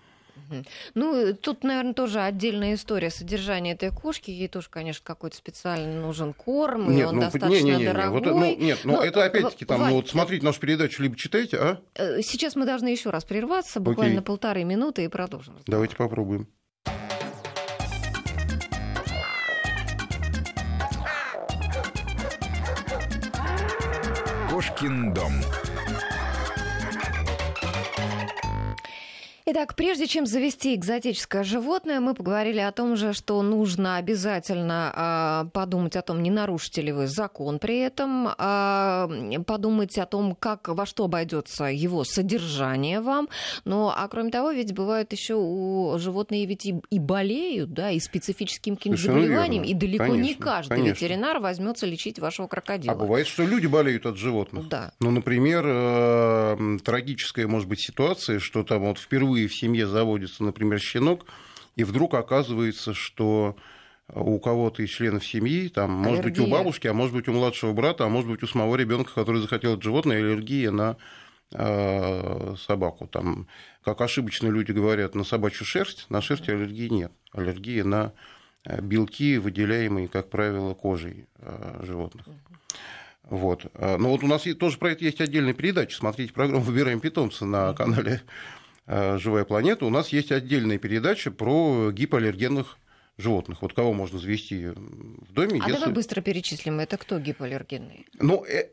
[0.93, 4.31] Ну, тут, наверное, тоже отдельная история содержания этой кошки.
[4.31, 8.21] Ей тоже, конечно, какой-то специальный нужен корм, и он ну, достаточно не, не, не, дорогой.
[8.21, 11.15] Вот, ну, нет, но Но, это опять-таки там, Вань, ну, вот смотрите нашу передачу, либо
[11.15, 11.81] читайте, а?
[11.95, 14.25] э, Сейчас мы должны еще раз прерваться, буквально Окей.
[14.25, 15.55] полторы минуты, и продолжим.
[15.67, 16.47] Давайте попробуем.
[24.49, 25.33] Кошкин дом.
[29.53, 35.45] Итак, прежде чем завести экзотическое животное, мы поговорили о том же, что нужно обязательно а,
[35.51, 39.09] подумать о том, не нарушите ли вы закон при этом, а,
[39.45, 43.27] подумать о том, как во что обойдется его содержание вам.
[43.65, 47.99] Ну, а кроме того, ведь бывают еще у животные ведь и, и болеют, да, и
[47.99, 49.75] специфическим каким-то заболеванием, верно.
[49.75, 50.93] и далеко не Конечно, каждый конечно.
[50.93, 52.93] ветеринар возьмется лечить вашего крокодила.
[52.93, 54.69] А бывает, что люди болеют от животных.
[54.69, 54.93] Да.
[55.01, 60.43] Ну, например, э, трагическая может быть ситуация, что там вот впервые впервые в семье заводится,
[60.43, 61.25] например, щенок,
[61.75, 63.55] и вдруг оказывается, что
[64.13, 66.09] у кого-то из членов семьи, там, аллергия.
[66.09, 68.75] может быть, у бабушки, а может быть, у младшего брата, а может быть, у самого
[68.75, 70.97] ребенка, который захотел это животное, аллергия на
[71.53, 73.07] э, собаку.
[73.07, 73.47] Там,
[73.83, 77.11] как ошибочно люди говорят, на собачью шерсть, на шерсть аллергии нет.
[77.31, 78.11] Аллергия на
[78.65, 82.25] э, белки, выделяемые, как правило, кожей э, животных.
[83.23, 83.65] Вот.
[83.79, 85.95] Но вот у нас тоже про это есть отдельная передача.
[85.95, 88.21] Смотрите программу «Выбираем питомца» на канале
[88.87, 89.85] «Живая планета».
[89.85, 92.77] У нас есть отдельная передача про гипоаллергенных
[93.17, 93.61] животных.
[93.61, 95.61] Вот кого можно завести в доме.
[95.61, 95.79] А если...
[95.79, 98.07] давай быстро перечислим, это кто гипоаллергенный?
[98.19, 98.69] Ну, э...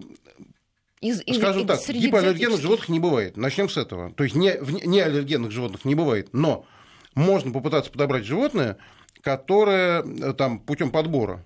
[1.00, 3.36] из, Скажем из, так, гипоаллергенных животных не бывает.
[3.36, 4.12] Начнем с этого.
[4.12, 4.54] То есть не,
[4.86, 6.30] не аллергенных животных не бывает.
[6.32, 6.66] Но
[7.14, 8.78] можно попытаться подобрать животное,
[9.22, 11.44] которое э, там путем подбора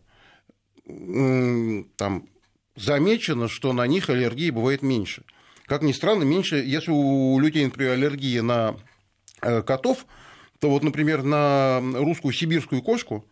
[0.84, 2.28] там,
[2.76, 5.24] замечено, что на них аллергии бывает меньше.
[5.72, 8.76] Как ни странно, меньше, если у людей, например, аллергия на
[9.40, 10.04] э, котов,
[10.60, 13.24] то вот, например, на русскую сибирскую кошку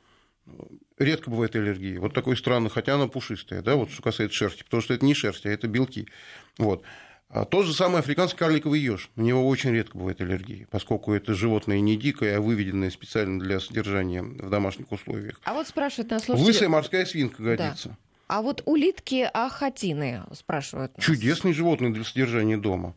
[0.99, 1.99] редко бывает аллергии.
[1.99, 5.13] Вот такой странный, хотя она пушистая, да, вот что касается шерсти, потому что это не
[5.13, 6.09] шерсть, а это белки.
[6.57, 6.83] Вот.
[7.29, 9.11] А то же самое африканский карликовый еж.
[9.17, 13.61] У него очень редко бывает аллергии, поскольку это животное не дикое, а выведенное специально для
[13.61, 15.39] содержания в домашних условиях.
[15.45, 16.47] А вот спрашивают нас слушатели...
[16.47, 17.91] Лысая морская свинка годится.
[17.91, 17.97] Да.
[18.31, 20.97] А вот улитки ахатины спрашивают.
[20.97, 21.05] Нас.
[21.05, 22.95] Чудесные животные для содержания дома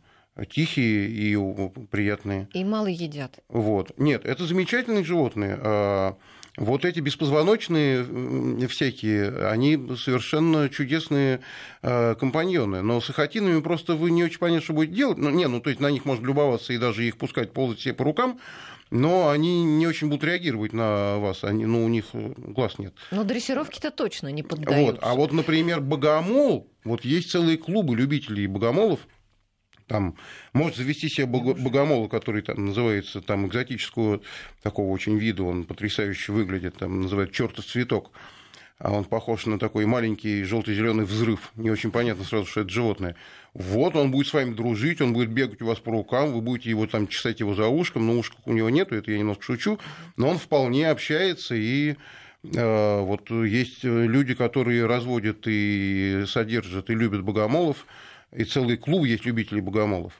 [0.48, 1.36] тихие и
[1.90, 2.48] приятные.
[2.52, 3.40] И мало едят.
[3.48, 3.92] Вот.
[3.98, 5.58] Нет, это замечательные животные.
[5.60, 6.16] А,
[6.56, 11.40] вот эти беспозвоночные всякие, они совершенно чудесные
[11.82, 12.82] а, компаньоны.
[12.82, 15.18] Но с ахатинами просто вы не очень понятно, что будете делать.
[15.18, 17.94] Ну, не, ну, то есть на них можно любоваться и даже их пускать ползать себе
[17.94, 18.38] по рукам,
[18.94, 22.94] но они не очень будут реагировать на вас, они, ну, у них глаз нет.
[23.10, 24.92] Но дрессировки-то точно не поддаются.
[24.92, 25.00] Вот.
[25.02, 29.00] А вот, например, богомол, вот есть целые клубы любителей богомолов,
[29.88, 30.16] там
[30.52, 34.20] может завести себе богомола, который там называется там экзотического
[34.62, 38.12] такого очень вида, он потрясающе выглядит, там называют чертов цветок.
[38.78, 41.52] А он похож на такой маленький желто-зеленый взрыв.
[41.54, 43.14] Не очень понятно сразу, что это животное.
[43.54, 46.70] Вот он будет с вами дружить, он будет бегать у вас по рукам, вы будете
[46.70, 49.78] его там чесать его за ушком, но ушка у него нету, это я немножко шучу,
[50.16, 51.94] но он вполне общается и
[52.42, 57.86] э, вот есть люди, которые разводят и содержат и любят богомолов,
[58.32, 60.14] и целый клуб есть любителей богомолов.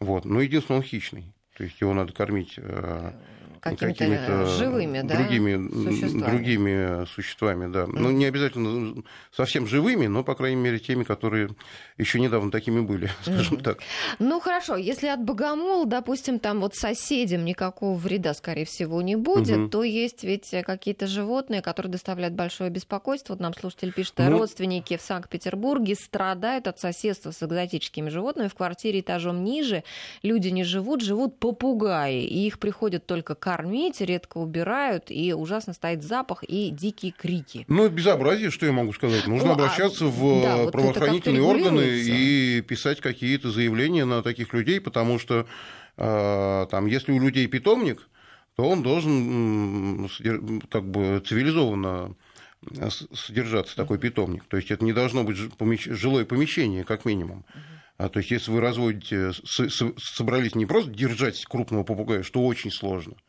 [0.00, 0.24] Вот.
[0.24, 1.34] Но единственное, он хищный.
[1.56, 3.12] То есть его надо кормить э,
[3.58, 6.30] какими-то, какими живыми, да, другими, существами.
[6.30, 7.84] другими существами, да.
[7.84, 7.98] Mm.
[7.98, 9.02] Ну, не обязательно
[9.32, 11.50] совсем живыми, но, по крайней мере, теми, которые
[11.96, 13.62] еще недавно такими были, скажем mm.
[13.62, 13.78] так.
[14.18, 19.48] Ну, хорошо, если от богомола, допустим, там вот соседям никакого вреда, скорее всего, не будет,
[19.48, 19.68] mm-hmm.
[19.70, 23.34] то есть ведь какие-то животные, которые доставляют большое беспокойство.
[23.34, 24.38] Вот нам слушатель пишет, ну...
[24.38, 28.48] родственники в Санкт-Петербурге страдают от соседства с экзотическими животными.
[28.48, 29.84] В квартире этажом ниже
[30.22, 36.02] люди не живут, живут попугаи, и их приходят только кормить, редко убирают, и ужасно стоит
[36.02, 37.64] запах и дикие крики.
[37.66, 39.26] Ну, безобразие, что я могу сказать.
[39.26, 44.52] Нужно ну, обращаться а, в да, вот правоохранительные органы и писать какие-то заявления на таких
[44.52, 45.46] людей, потому что
[45.96, 48.06] э, там, если у людей питомник,
[48.54, 50.10] то он должен
[50.70, 52.14] как бы цивилизованно
[53.14, 54.44] содержаться такой питомник.
[54.44, 57.46] То есть это не должно быть жилое помещение, как минимум.
[57.96, 59.32] А, то есть если вы разводите,
[59.96, 63.27] собрались не просто держать крупного попугая, что очень сложно, а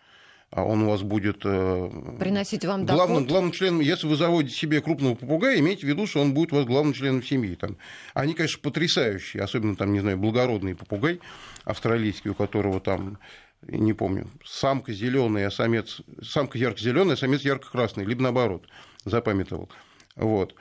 [0.51, 1.41] он у вас будет...
[1.43, 1.89] Э,
[2.19, 3.29] Приносить вам главным, доход?
[3.29, 6.55] Главным членом, если вы заводите себе крупного попугая, имейте в виду, что он будет у
[6.55, 7.55] вас главным членом семьи.
[7.55, 7.77] Там.
[8.13, 11.19] Они, конечно, потрясающие, особенно, там, не знаю, благородный попугай
[11.65, 13.19] австралийский, у которого там
[13.61, 18.65] не помню, самка зеленая, а самец, самка ярко-зеленая, а самец ярко-красный, либо наоборот,
[19.05, 19.69] запамятовал.
[20.15, 20.55] Вот.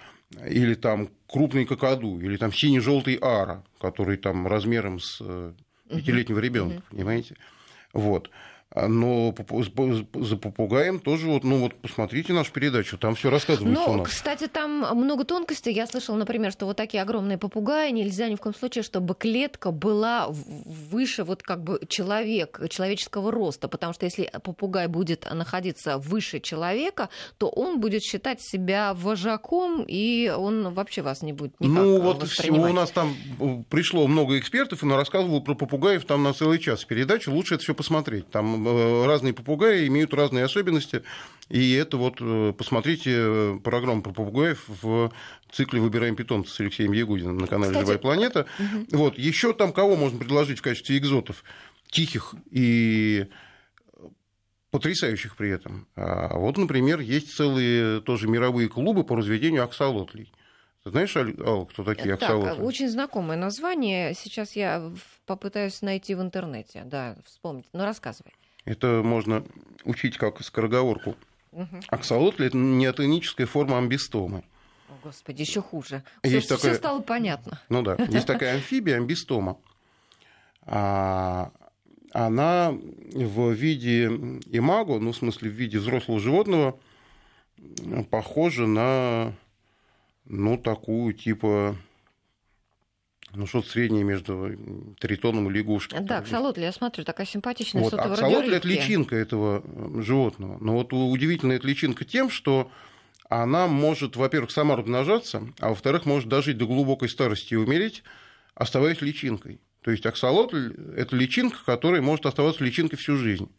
[0.47, 5.53] Или там крупный кокоду, или там синий-желтый ара, который там размером с э,
[5.89, 6.91] пятилетнего ребенка, uh-huh.
[6.91, 7.36] понимаете?
[7.93, 8.30] Вот.
[8.70, 9.34] А, но
[10.14, 14.02] за попугаем тоже вот, ну вот посмотрите нашу передачу, там все рассказывается ну.
[14.04, 15.72] Кстати, там много тонкостей.
[15.72, 19.70] Я слышала, например, что вот такие огромные попугаи нельзя ни в коем случае, чтобы клетка
[19.70, 26.38] была выше вот как бы человек, человеческого роста, потому что если попугай будет находиться выше
[26.40, 27.08] человека,
[27.38, 32.22] то он будет считать себя вожаком, и он вообще вас не будет никак Ну вот
[32.48, 36.58] у нас там э, пришло много экспертов, и она рассказывала про попугаев там на целый
[36.58, 38.30] час передачи, лучше это все посмотреть.
[38.30, 41.02] Там Э, разные попугаи имеют разные особенности.
[41.48, 45.12] И это вот, э, посмотрите э, программу про попугаев в
[45.50, 47.84] цикле «Выбираем питомца» с Алексеем Ягудиным на канале Кстати...
[47.84, 48.46] «Живая планета».
[48.59, 48.98] Угу.
[48.98, 51.44] Вот, еще там кого можно предложить в качестве экзотов?
[51.90, 53.26] Тихих и
[54.70, 55.86] потрясающих при этом.
[55.96, 60.32] А вот, например, есть целые тоже мировые клубы по разведению аксолотлей.
[60.84, 62.16] Ты знаешь, Ал, кто такие?
[62.16, 64.14] Так, очень знакомое название.
[64.14, 64.92] Сейчас я
[65.26, 66.82] попытаюсь найти в интернете.
[66.84, 67.66] Да, вспомнить.
[67.72, 68.32] Ну, рассказывай.
[68.68, 69.44] Это можно
[69.84, 71.16] учить как скороговорку.
[71.52, 71.80] Угу.
[71.88, 74.44] Аксолотли– это неотоническая форма амбистомы.
[74.90, 76.04] О, Господи, еще хуже.
[76.22, 76.74] Есть все, такая...
[76.74, 77.62] стало понятно.
[77.70, 79.56] Ну да, есть такая амфибия, амбистома.
[80.62, 81.50] А,
[82.12, 86.78] она в виде имаго, ну, в смысле, в виде взрослого животного,
[88.10, 89.32] похожа на,
[90.26, 91.74] ну, такую, типа,
[93.34, 94.56] ну, что-то среднее между
[94.98, 96.00] тритоном и лягушкой.
[96.00, 99.62] Да, аксолотли, я смотрю, такая симпатичная, вот, что-то Аксолотли– это личинка этого
[100.02, 100.58] животного.
[100.60, 102.70] Но вот удивительная эта личинка тем, что
[103.28, 108.02] она может, во-первых, сама размножаться, а во-вторых, может дожить до глубокой старости и умереть,
[108.54, 109.60] оставаясь личинкой.
[109.82, 113.50] То есть аксолотль– это личинка, которая может оставаться личинкой всю жизнь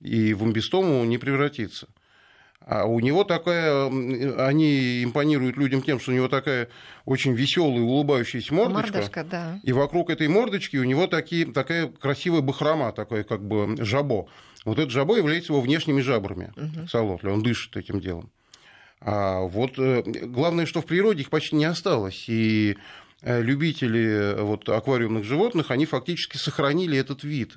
[0.00, 1.88] и в амбистому не превратиться.
[2.66, 3.86] А у него такая,
[4.46, 6.68] они импонируют людям тем, что у него такая
[7.04, 8.92] очень веселая, улыбающаяся мордочка.
[8.92, 9.60] Мордочка, да.
[9.62, 14.28] И вокруг этой мордочки у него такие, такая красивая бахрома, такое как бы жабо.
[14.64, 16.86] Вот это жабо является его внешними жабрами угу.
[16.86, 18.30] Солотля, он дышит этим делом.
[19.00, 22.26] А вот э, главное, что в природе их почти не осталось.
[22.28, 22.76] И
[23.22, 27.56] э, любители э, вот, аквариумных животных, они фактически сохранили этот вид.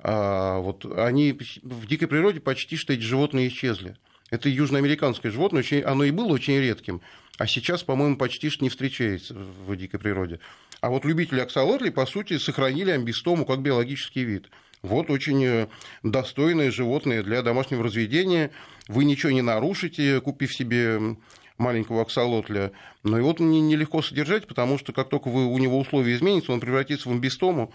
[0.00, 3.96] А вот они в дикой природе почти что эти животные исчезли.
[4.30, 7.00] Это южноамериканское животное, очень, оно и было очень редким,
[7.38, 10.40] а сейчас, по-моему, почти что не встречается в дикой природе.
[10.80, 14.50] А вот любители аксолотлей, по сути, сохранили амбистому как биологический вид.
[14.82, 15.66] Вот очень э,
[16.02, 18.52] достойное животное для домашнего разведения.
[18.86, 21.16] Вы ничего не нарушите, купив себе
[21.56, 22.72] маленького аксолотля.
[23.02, 27.08] Но его нелегко содержать, потому что как только вы, у него условия изменятся, он превратится
[27.08, 27.72] в амбистому,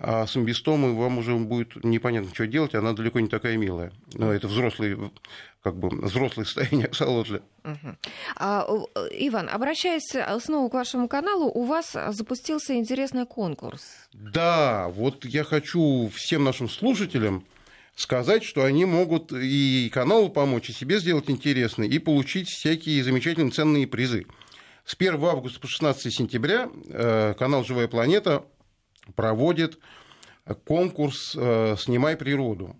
[0.00, 3.92] а с амбистомой вам уже будет непонятно, что делать, она далеко не такая милая.
[4.14, 4.96] Но это взрослый,
[5.62, 7.42] как бы, взрослое состояние аксолотля.
[7.64, 7.96] Угу.
[8.36, 8.66] А,
[9.12, 13.82] Иван, обращаясь снова к вашему каналу, у вас запустился интересный конкурс.
[14.12, 17.44] Да, вот я хочу всем нашим слушателям
[17.96, 23.50] сказать, что они могут и каналу помочь, и себе сделать интересно, и получить всякие замечательные
[23.50, 24.26] ценные призы.
[24.84, 28.44] С 1 августа по 16 сентября э, канал «Живая планета»
[29.14, 29.78] проводит
[30.64, 32.76] конкурс э, «Снимай природу».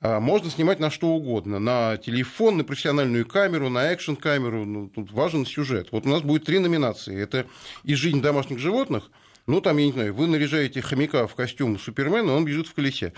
[0.00, 1.58] А, можно снимать на что угодно.
[1.58, 4.64] На телефон, на профессиональную камеру, на экшн-камеру.
[4.64, 5.88] Ну, тут важен сюжет.
[5.90, 7.20] Вот у нас будет три номинации.
[7.20, 7.46] Это
[7.82, 9.10] и жизнь домашних животных.
[9.46, 13.12] Ну, там, я не знаю, вы наряжаете хомяка в костюм Супермена, он бежит в колесе.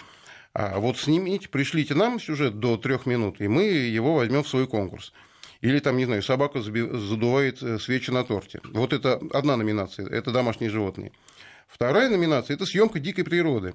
[0.54, 4.66] А вот снимите, пришлите нам сюжет до трех минут, и мы его возьмем в свой
[4.66, 5.12] конкурс.
[5.60, 8.60] Или там, не знаю, собака задувает э, свечи на торте.
[8.72, 11.12] Вот это одна номинация, это домашние животные.
[11.70, 13.74] Вторая номинация– это съемка дикой природы.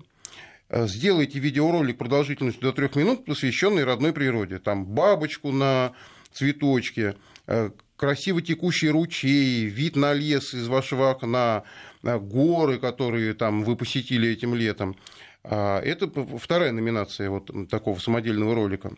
[0.70, 4.60] Э, сделайте видеоролик продолжительностью до трех минут, посвященный родной природе.
[4.60, 5.93] Там бабочку на
[6.34, 7.16] цветочке,
[7.48, 11.64] э, красиво текущие ручей, вид на лес из вашего окна,
[12.04, 14.96] э, горы, которые там вы посетили этим летом.
[15.43, 18.91] Это вторая номинация вот такого самодельного ролика.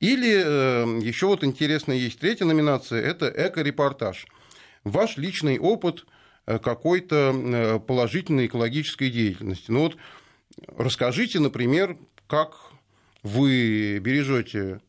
[0.00, 4.26] Или еще вот интересная есть третья номинация– это эко-репортаж.
[4.82, 6.04] Ваш личный опыт–
[6.46, 9.70] какой-то э, положительной экологической деятельности.
[9.70, 9.96] Ну вот
[10.76, 12.56] расскажите, например, как
[13.22, 14.80] вы бережете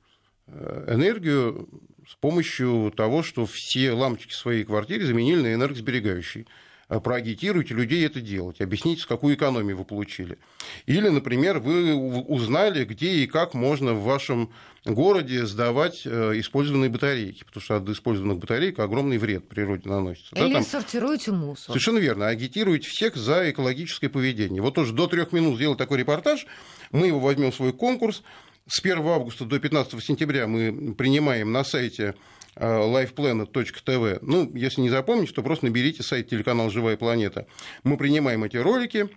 [0.47, 1.67] э, энергию
[2.07, 6.45] с помощью того, что все лампочки в своей квартире заменили на энергосберегающие.
[6.89, 10.37] Э, проагитируйте людей это делать, объясните, какую экономию вы получили.
[10.85, 14.51] Или, например, вы узнали, где и как можно в вашем
[14.85, 20.33] городе сдавать э, использованные батарейки, потому что от использованных батареек огромный вред природе наносится.
[20.35, 20.63] Или да, там...
[20.63, 21.65] сортируете мусор.
[21.65, 22.27] Совершенно верно.
[22.27, 24.61] Агитируете всех за экологическое поведение.
[24.61, 26.47] Вот тоже до трех минут сделать такой репортаж,
[26.91, 28.23] мы его возьмем в свой конкурс.
[28.65, 32.15] С 1 августа до 15 сентября мы принимаем на сайте
[32.59, 34.19] lifeplanet.tv.
[34.21, 37.47] Ну, если не запомните, то просто наберите сайт телеканал «Живая планета».
[37.83, 39.09] Мы принимаем эти ролики.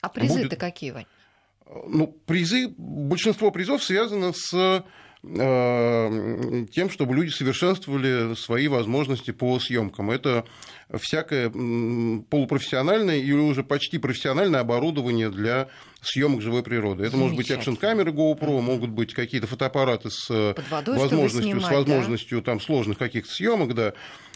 [0.00, 0.60] А призы-то Будет...
[0.60, 1.06] какие, Вань?
[1.66, 4.82] Ну, призы, большинство призов связано с э,
[5.22, 10.10] тем, чтобы люди совершенствовали свои возможности по съемкам.
[10.12, 10.44] Это
[11.00, 15.68] всякое полупрофессиональное или уже почти профессиональное оборудование для
[16.02, 17.04] съемок живой природы.
[17.04, 20.54] Это может быть экшн-камеры GoPro, могут быть какие-то фотоаппараты с
[20.86, 22.44] возможностью, снимать, с возможностью да?
[22.44, 23.94] там, сложных каких-то съемок, да.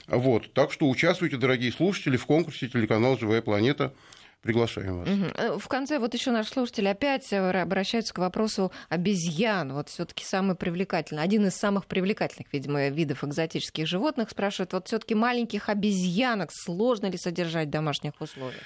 [0.08, 0.52] Вот.
[0.52, 3.94] Так что участвуйте, дорогие слушатели, в конкурсе телеканал «Живая планета»
[4.42, 5.08] приглашаем вас.
[5.08, 5.58] Угу.
[5.58, 9.72] В конце вот еще наш слушатель опять э, обращается к вопросу обезьян.
[9.72, 14.30] Вот все-таки самый привлекательный, один из самых привлекательных, видимо, видов экзотических животных.
[14.30, 18.62] Спрашивает, вот все-таки маленьких обезьянок сложно ли содержать в домашних условиях?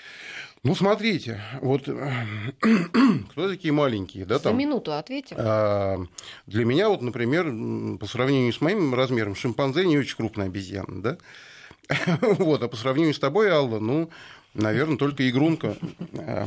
[0.62, 2.10] Ну, смотрите, вот э,
[3.30, 4.52] кто такие маленькие, да, там?
[4.52, 5.36] За минуту ответим.
[5.38, 5.98] А,
[6.46, 11.18] для меня, вот, например, по сравнению с моим размером, шимпанзе не очень крупная обезьяна, да?
[12.20, 14.10] Вот, а по сравнению с тобой, Алла, ну,
[14.56, 15.76] Наверное, только игрунка.
[16.12, 16.46] Э,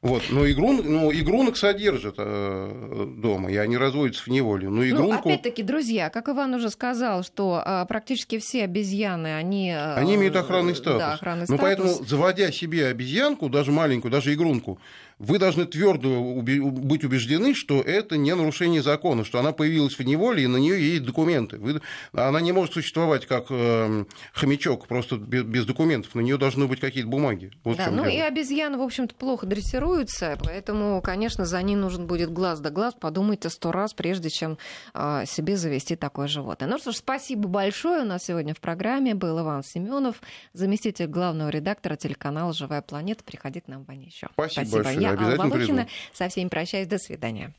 [0.00, 0.22] вот.
[0.30, 4.68] Но игрун, ну, игрунок содержат э, дома, и они разводятся в неволе.
[4.68, 5.28] Но ну, игрунку...
[5.28, 9.72] Ну, опять-таки, друзья, как Иван уже сказал, что а, практически все обезьяны, они...
[9.72, 10.98] Они имеют охранный статус.
[10.98, 11.62] Да, охранный ну, статус.
[11.62, 14.78] поэтому, заводя себе обезьянку, даже маленькую, даже игрунку,
[15.22, 20.42] вы должны твердо быть убеждены, что это не нарушение закона, что она появилась в неволе,
[20.42, 21.58] и на нее есть документы.
[21.58, 21.80] Вы...
[22.12, 26.16] Она не может существовать как э, хомячок, просто без, без документов.
[26.16, 27.52] На нее должны быть какие-то бумаги.
[27.62, 28.12] Вот да, ну дело.
[28.12, 32.94] и обезьяны, в общем-то, плохо дрессируются, поэтому, конечно, за ним нужен будет глаз да глаз.
[32.98, 34.58] Подумайте сто раз, прежде чем
[34.92, 36.68] э, себе завести такое животное.
[36.68, 38.02] Ну что ж, спасибо большое.
[38.02, 40.20] У нас сегодня в программе был Иван Семенов,
[40.52, 43.22] заместитель главного редактора телеканала «Живая планета».
[43.22, 44.28] Приходи к нам, Ваня, еще.
[44.32, 44.82] Спасибо, спасибо.
[44.82, 45.11] большое.
[45.14, 45.88] Я Алла Волохина.
[46.12, 46.86] Со всеми прощаюсь.
[46.86, 47.52] До свидания.